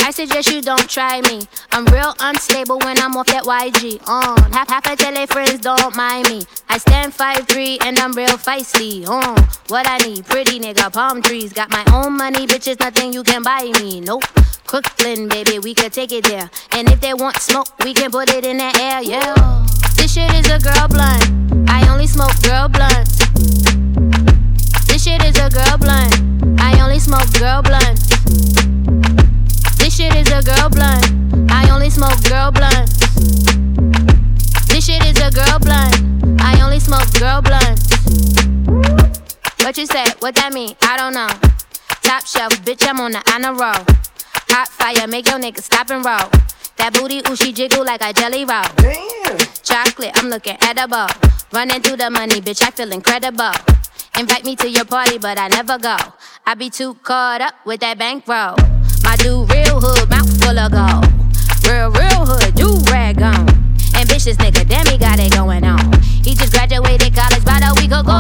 [0.07, 1.43] I suggest you don't try me.
[1.72, 4.07] I'm real unstable when I'm off that YG.
[4.07, 6.43] On uh, half half a tele friends don't mind me.
[6.68, 9.09] I stand 5'3 and I'm real feisty.
[9.09, 11.53] On uh, what I need, pretty nigga, palm trees.
[11.53, 14.01] Got my own money, bitches, nothing you can buy me.
[14.01, 14.25] Nope.
[14.66, 16.51] Crooklyn, baby, we could take it there.
[16.72, 19.66] And if they want smoke, we can put it in the air, yeah.
[19.97, 21.70] This shit is a girl blunt.
[21.70, 23.18] I only smoke girl blunts.
[24.87, 26.34] This shit is a girl blunt.
[26.85, 28.09] I only smoke girl blunts.
[29.78, 31.51] This shit is a girl blunt.
[31.51, 32.99] I only smoke girl blunts.
[34.68, 36.43] This shit is a girl blunt.
[36.43, 37.89] I only smoke girl blunts.
[39.64, 40.05] What you say?
[40.18, 40.76] What that mean?
[40.82, 41.28] I don't know.
[42.03, 43.82] Top shelf, bitch, I'm on the honor roll.
[44.53, 46.28] Hot fire, make your nigga stop and roll.
[46.76, 48.62] That booty, ooh, she jiggle like a jelly roll.
[48.76, 49.39] Damn.
[49.62, 51.07] Chocolate, I'm looking edible.
[51.51, 53.74] Running through the money, bitch, I feel incredible.
[54.19, 55.97] Invite me to your party, but I never go.
[56.47, 58.55] I be too caught up with that bankroll.
[59.03, 61.03] My dude, real hood, mouth full of gold.
[61.67, 63.43] Real, real hood, do rag on.
[63.99, 65.83] Ambitious nigga, damn, he got it going on.
[66.23, 68.15] He just graduated college about a week ago.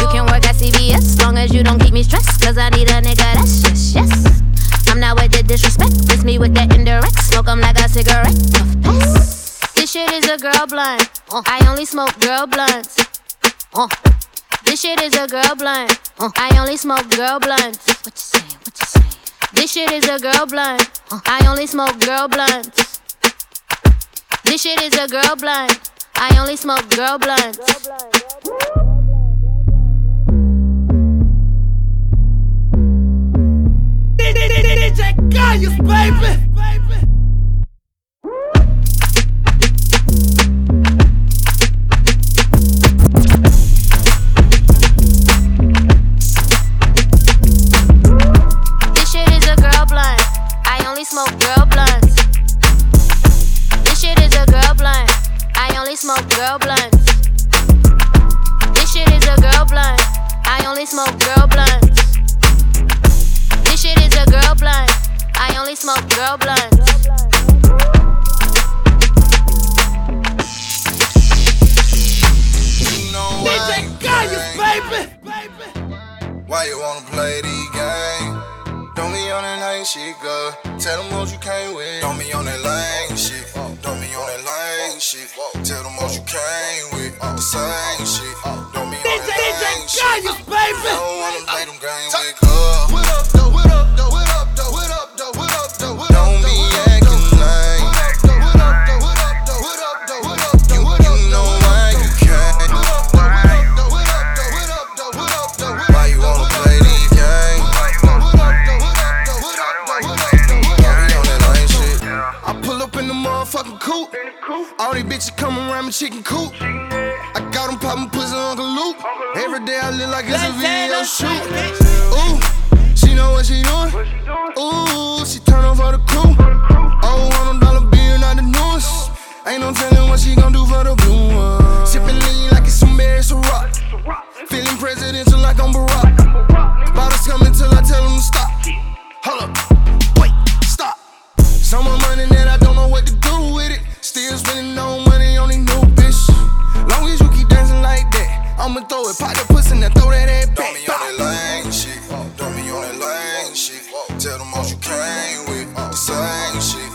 [0.00, 2.40] You can work at CVS, long as you don't keep me stressed.
[2.40, 4.42] Cause I need a nigga that's yes, yes.
[4.88, 7.20] I'm not with the disrespect, it's me with the indirect.
[7.20, 8.32] Smoke 'em like a cigarette.
[8.52, 9.72] Puff pass.
[9.74, 11.04] This shit is a girl blunt.
[11.30, 12.96] Uh, I only smoke girl blunts.
[14.72, 16.00] This shit is a girl blunt.
[16.18, 17.86] Uh, I only smoke girl blunts.
[18.06, 18.40] What you say?
[18.40, 19.02] What you say?
[19.52, 20.88] This shit is a girl blunt.
[21.10, 22.98] Uh, I only smoke girl blunts.
[24.44, 25.78] This shit is a girl blunt.
[26.14, 27.58] I only smoke girl blunts.
[34.16, 36.51] DJ Kayus, baby.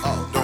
[0.10, 0.37] Oh.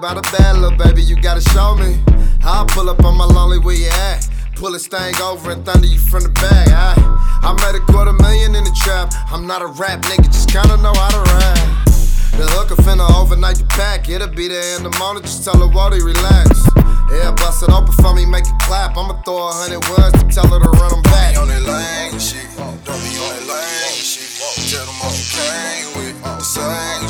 [0.00, 2.02] By the a bad little baby, you gotta show me.
[2.42, 4.28] I'll pull up on my lonely where you at.
[4.56, 6.66] Pull this thing over and thunder you from the back.
[6.68, 6.98] I,
[7.40, 9.14] I made a quarter million in the trap.
[9.30, 11.86] I'm not a rap nigga, just kinda know how to rap.
[12.34, 14.10] The hooker finna overnight the pack.
[14.10, 16.66] It'll be there in the morning, just tell her, Wally, relax.
[17.14, 18.98] Yeah, bust it open for me, make it clap.
[18.98, 21.38] I'ma throw a hundred words to tell her to run them back.
[21.38, 24.26] Don't be on that lane shit, don't be on that lane shit.
[24.68, 27.03] Tell them all you came with the same.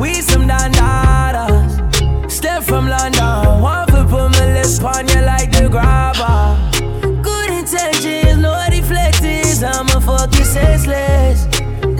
[0.00, 0.72] We some Don
[2.28, 3.60] Step from London.
[3.60, 6.56] One for put my lips on you like the grabber.
[7.22, 9.62] Good intentions, no deflectors.
[9.62, 11.46] I'm a fucking senseless.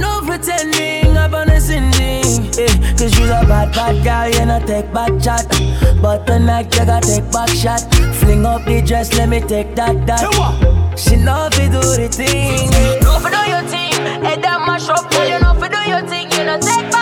[0.00, 2.44] No pretending, up on a sending.
[2.58, 5.46] Yeah, cause you's a bad, bad girl, you know, take back chat.
[6.02, 7.82] But tonight, you gotta take back shot.
[8.16, 10.98] Fling up the dress, let me take that, that.
[10.98, 12.68] She know if do the thing.
[13.02, 13.92] No, for do your thing.
[14.24, 16.30] Head that mash up, you know, for do your thing.
[16.32, 17.01] You know, take back.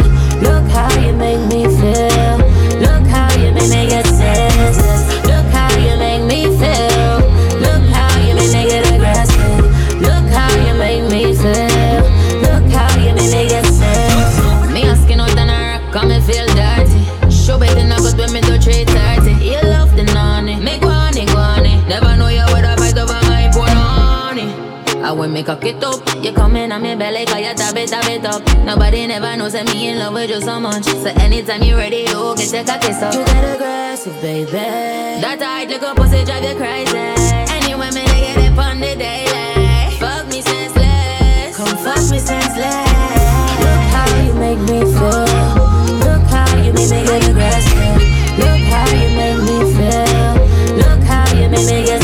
[25.41, 26.23] me cock it up.
[26.23, 28.43] You coming on me belly, cause you tap it, tap it up.
[28.63, 30.83] Nobody never knows that me in love with you so much.
[30.83, 33.13] So anytime you ready, you get your cock up.
[33.13, 34.51] You get aggressive, baby.
[34.51, 36.97] That tight little pussy drive you crazy.
[37.57, 39.97] Any women they get it on the daily.
[39.97, 41.57] Fuck me senseless.
[41.57, 43.41] Come fuck me senseless.
[43.61, 45.25] Look how you make me feel.
[46.05, 47.97] Look how you make me get aggressive.
[48.37, 50.77] Look how you make me feel.
[50.77, 52.00] Look how you make me get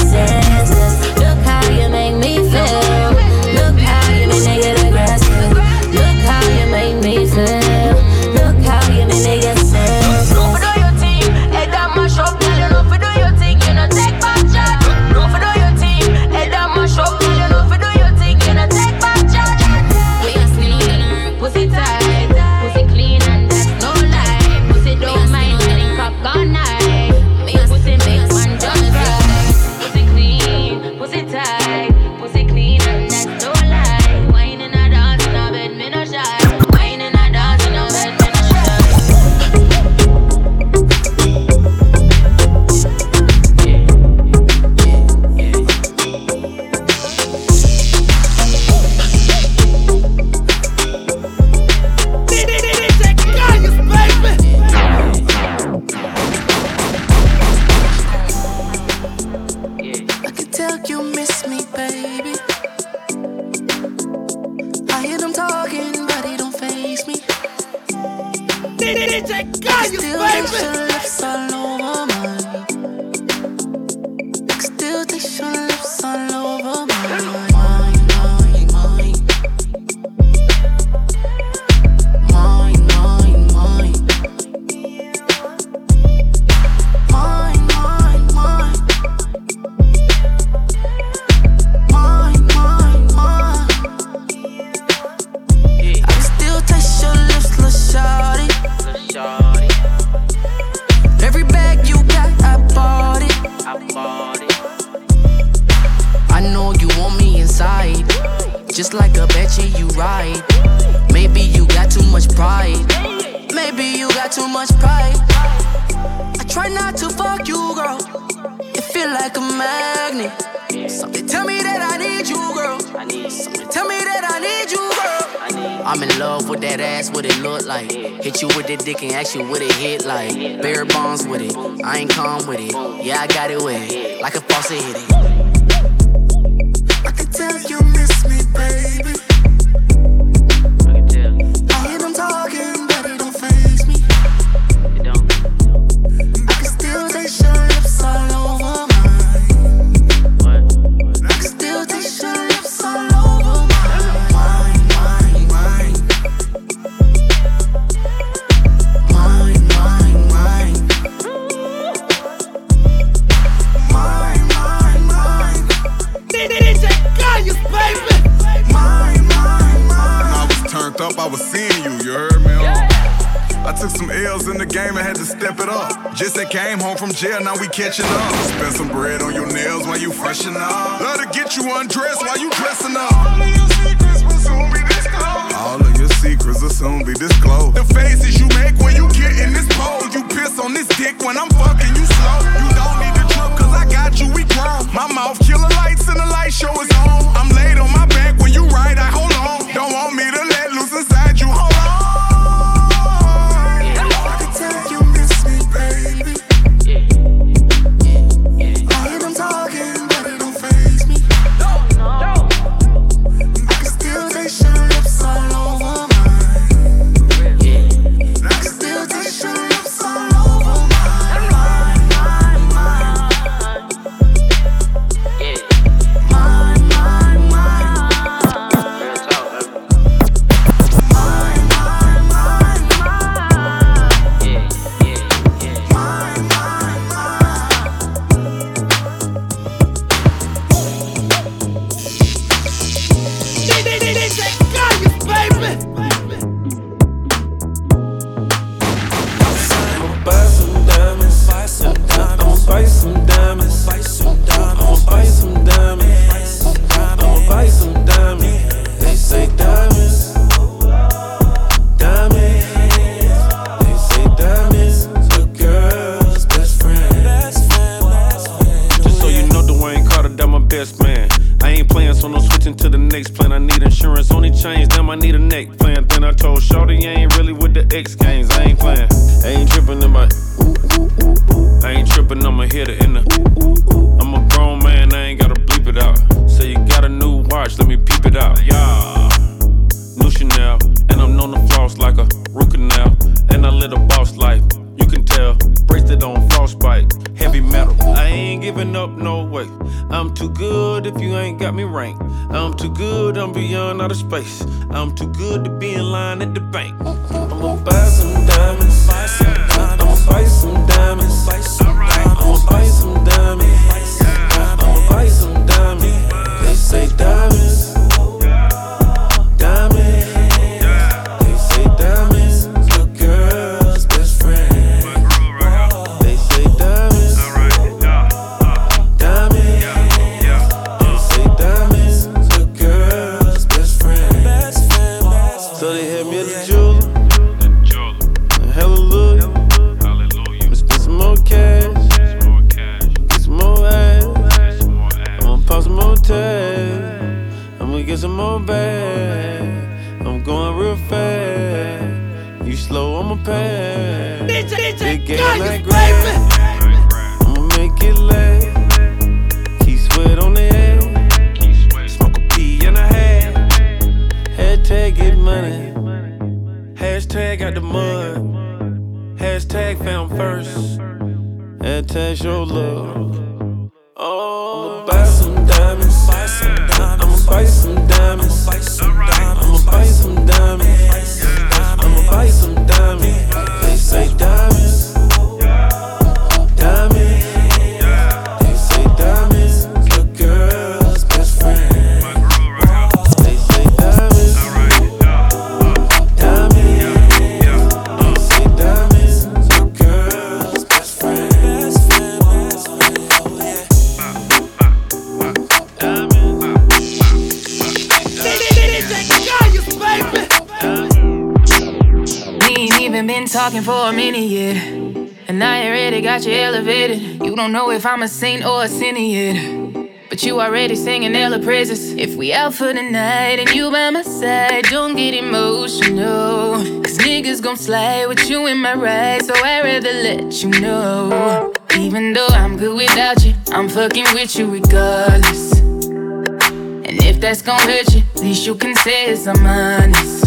[417.68, 420.10] don't know if I'm a saint or a sinner yet.
[420.30, 422.14] But you already singing hella praises.
[422.14, 426.76] If we out for the night and you by my side, don't get emotional.
[427.04, 431.74] Cause niggas gon' slide with you in my ride, so I'd rather let you know.
[432.00, 435.78] Even though I'm good without you, I'm fucking with you regardless.
[435.82, 440.46] And if that's gon' hurt you, at least you can say it's I'm honest.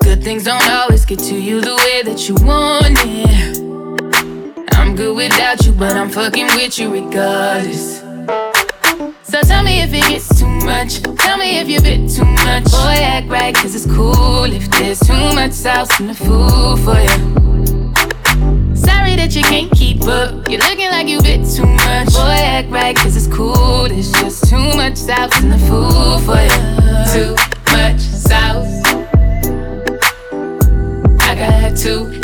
[0.00, 3.67] Good things don't always get to you the way that you want it
[4.98, 8.00] good without you, but I'm fucking with you regardless.
[9.22, 11.00] So tell me if it gets too much.
[11.22, 12.64] Tell me if you bit too much.
[12.64, 16.98] Boy, act right, cause it's cool if there's too much sauce in the food for
[16.98, 18.74] you.
[18.74, 20.48] Sorry that you can't keep up.
[20.48, 22.12] You're looking like you bit too much.
[22.14, 23.84] Boy, act right, cause it's cool.
[23.84, 26.58] It's just too much sauce in the food for you.
[27.14, 27.36] Too
[27.70, 28.82] much sauce.
[31.22, 32.17] I got too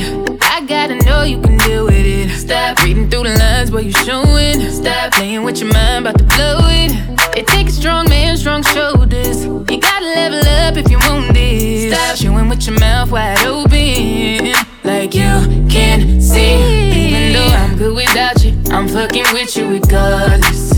[0.00, 0.38] it.
[0.42, 2.30] I gotta know you can deal with it.
[2.30, 4.60] Stop reading through the lines where you're showing.
[4.70, 6.92] Stop playing with your mind, about to blow it.
[7.36, 9.44] It takes a strong man, strong shoulders.
[9.44, 11.94] You gotta level up if you want this.
[11.94, 17.06] Stop chewing with your mouth wide open, like you can see.
[17.08, 20.72] Even though I'm good without you, I'm fucking with you regardless.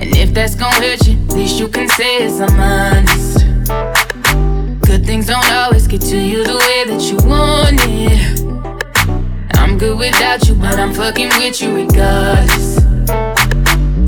[0.00, 3.39] And if that's gonna hurt you, at least you can say it's I'm honest.
[5.00, 9.56] But things don't always get to you the way that you want it.
[9.56, 12.74] I'm good without you, but I'm fucking with you regardless.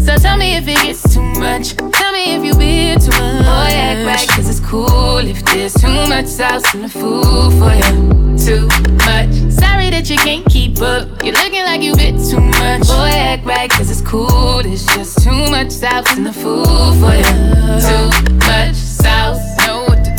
[0.05, 1.77] So tell me if it gets too much.
[1.77, 3.23] Tell me if you be too much.
[3.23, 7.25] Oh, Boy, act right, cause it's cool if there's too much sauce in the food
[7.57, 8.37] for you.
[8.37, 8.67] Too
[9.07, 9.33] much.
[9.51, 11.09] Sorry that you can't keep up.
[11.25, 12.83] You're looking like you bit too much.
[12.85, 14.63] Oh, Boy, act right, cause it's cool.
[14.63, 16.67] There's just too much sauce in the food
[17.01, 17.25] for you.
[17.25, 18.21] Uh-huh.
[18.29, 19.52] Too much sauce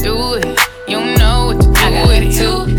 [0.04, 0.60] do it.
[0.86, 2.34] You know what to do I got with it.
[2.34, 2.73] Too.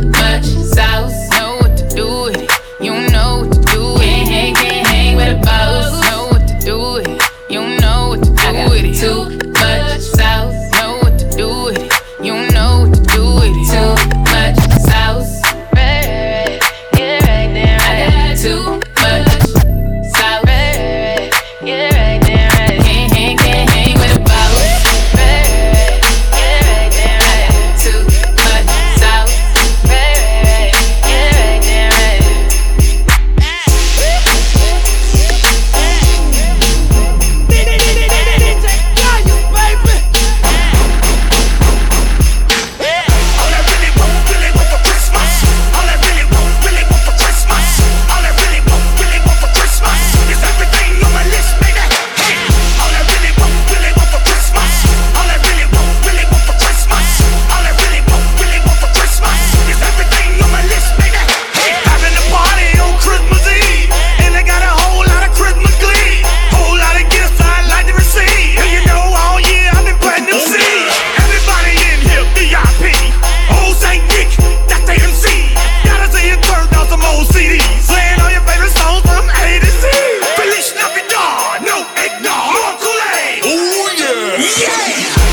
[84.45, 85.24] Yeah!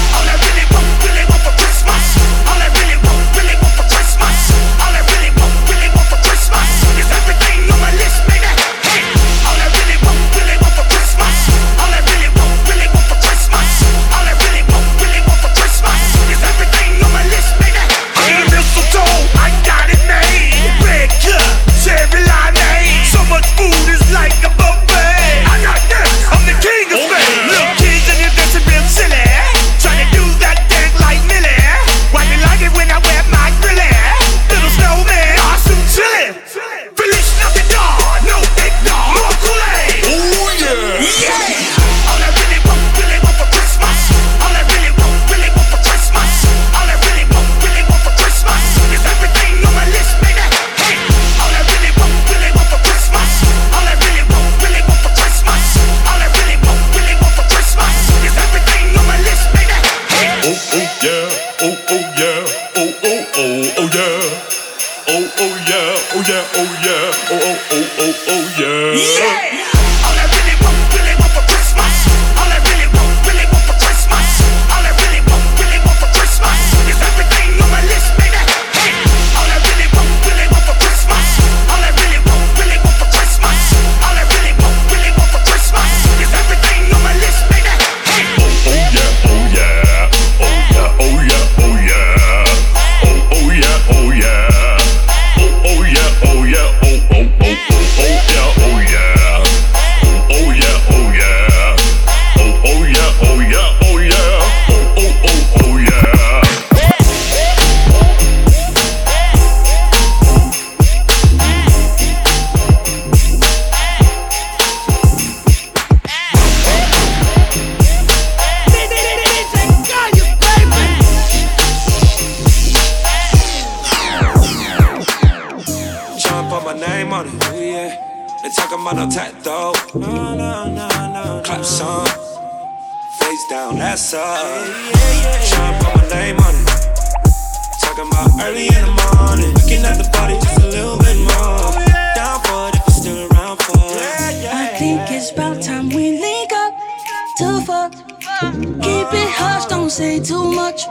[149.92, 150.88] say too much.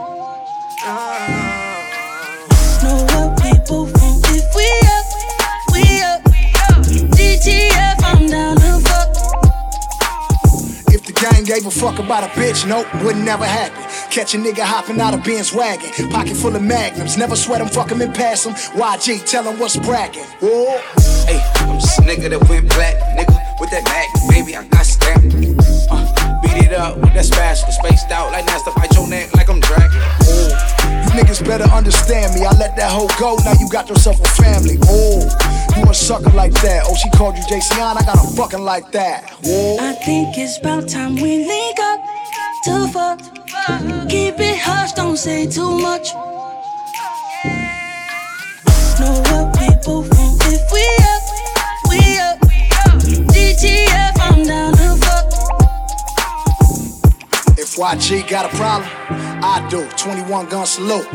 [2.83, 5.05] Know what people want if we up,
[5.73, 6.21] we up.
[7.17, 9.09] DTF, I'm down to fuck.
[10.93, 13.81] If the gang gave a fuck about a bitch, nope, wouldn't never happen.
[14.11, 15.89] Catch a nigga hopping out of Benz wagon.
[16.11, 17.17] Pocket full of magnums.
[17.17, 18.53] Never sweat him, fuck him and pass him.
[18.53, 20.25] YG, tell him what's bragging.
[20.41, 20.77] Whoa.
[21.25, 24.55] Hey, I'm just a nigga that went black, nigga, with that mag, baby.
[24.55, 24.80] I got
[26.53, 29.59] Beat it up with that spatula, spaced out like Nasty, fight your neck like I'm
[29.59, 30.01] dragging.
[30.27, 32.45] You niggas better understand me.
[32.45, 34.77] I let that hoe go, now you got yourself a family.
[34.85, 35.23] Oh,
[35.77, 36.83] you a sucker like that.
[36.85, 39.29] Oh, she called you JC I got a fucking like that.
[39.43, 39.77] Whoa.
[39.79, 41.99] I think it's about time we link up
[42.65, 43.19] to fuck.
[44.09, 46.13] Keep it hush, don't say too much.
[48.99, 51.20] Know what people want if we up,
[57.81, 58.87] YG got a problem,
[59.41, 59.89] I do.
[59.97, 61.07] 21 gun salute.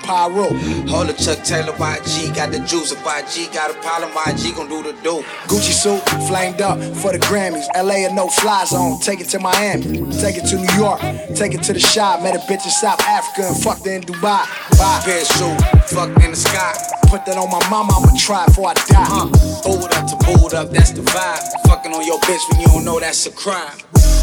[0.00, 0.48] Pyro.
[0.88, 2.90] Hold Chuck Taylor, YG got the juice.
[2.90, 5.20] If YG got a problem, YG gon' do the do.
[5.44, 7.66] Gucci suit, flamed up for the Grammys.
[7.76, 8.98] LA a no fly zone.
[9.00, 10.10] Take it to Miami.
[10.16, 11.00] Take it to New York.
[11.36, 12.22] Take it to the shop.
[12.22, 14.40] Met a bitch in South Africa and fucked her in Dubai.
[14.78, 15.02] Bye.
[15.04, 16.72] Parachute, fucked in the sky.
[17.12, 19.04] Put that on my mama, I'ma try before I die.
[19.04, 21.68] Uh, up to booed up, that's the vibe.
[21.68, 23.76] Fucking on your bitch when you don't know that's a crime.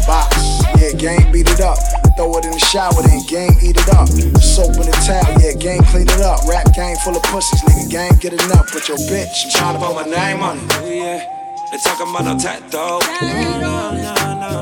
[0.06, 0.36] Box,
[0.76, 1.78] yeah, game beat it up.
[2.16, 4.08] Throw it in the shower, then game eat it up.
[4.36, 6.44] Soap in the towel, yeah, game clean it up.
[6.46, 8.74] Rap game full of pussies, nigga, game get enough.
[8.74, 10.68] With your bitch, I'm tryna put my name on it.
[10.84, 11.24] Yeah,
[11.72, 13.00] they talking about no tattoo.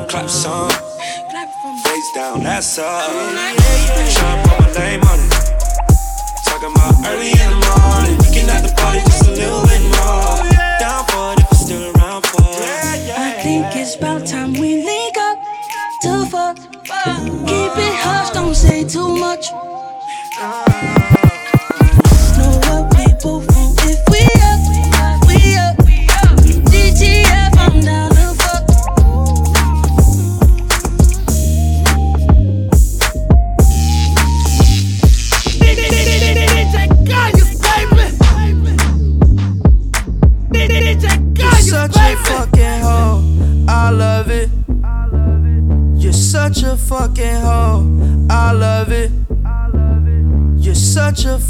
[0.09, 3.10] Clap some, face down, that's up.
[3.10, 5.32] Tryna put my name on it.
[6.47, 9.82] Talking about early in the morning, we can at the party just a little bit
[9.90, 10.39] more.
[10.39, 10.47] Oh,
[10.78, 12.62] down for it if it's still around for it.
[13.10, 14.81] I think it's about time we link up
[16.03, 16.57] to fuck.
[16.57, 19.53] Keep it hush, don't say too much.
[22.37, 23.52] Know what people want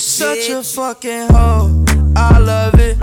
[0.00, 1.84] You're such a fucking hoe.
[2.16, 2.96] I love it.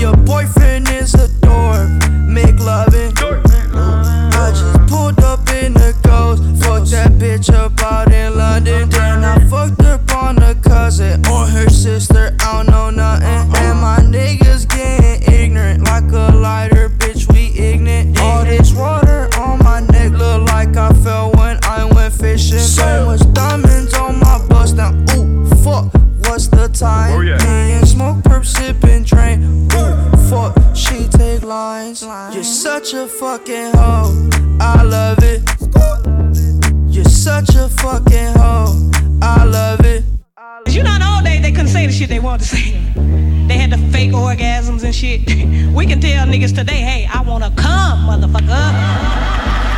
[0.00, 1.90] Your boyfriend is a dork.
[2.26, 3.12] Make loving.
[3.18, 6.42] I just pulled up in the ghost.
[6.64, 8.88] Fucked that bitch up out in London.
[8.88, 12.34] Then I fucked up on a cousin or her sister.
[12.40, 13.54] I don't know nothing.
[13.56, 17.30] And my niggas getting ignorant like a lighter, bitch.
[17.30, 18.18] We ignorant.
[18.18, 22.58] All this water on my neck look like I fell when I went fishing.
[22.58, 24.92] So much diamonds on my bust now.
[26.46, 27.12] Ooh, the time?
[27.12, 27.36] Oh, yeah.
[27.38, 29.68] Me and smoke, perp, sipping, drain.
[29.72, 30.56] Ooh, fuck.
[30.74, 32.02] She take lines.
[32.02, 34.28] You're such a fucking hoe.
[34.60, 35.42] I love it.
[36.88, 38.90] You're such a fucking hoe.
[39.22, 40.04] I love it.
[40.66, 42.72] You know, in the old days, they couldn't say the shit they wanted to say.
[43.46, 45.20] They had the fake orgasms and shit.
[45.72, 49.71] We can tell niggas today, hey, I wanna come, motherfucker.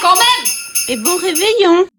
[0.00, 0.46] Quand même.
[0.88, 1.88] Et bon réveillon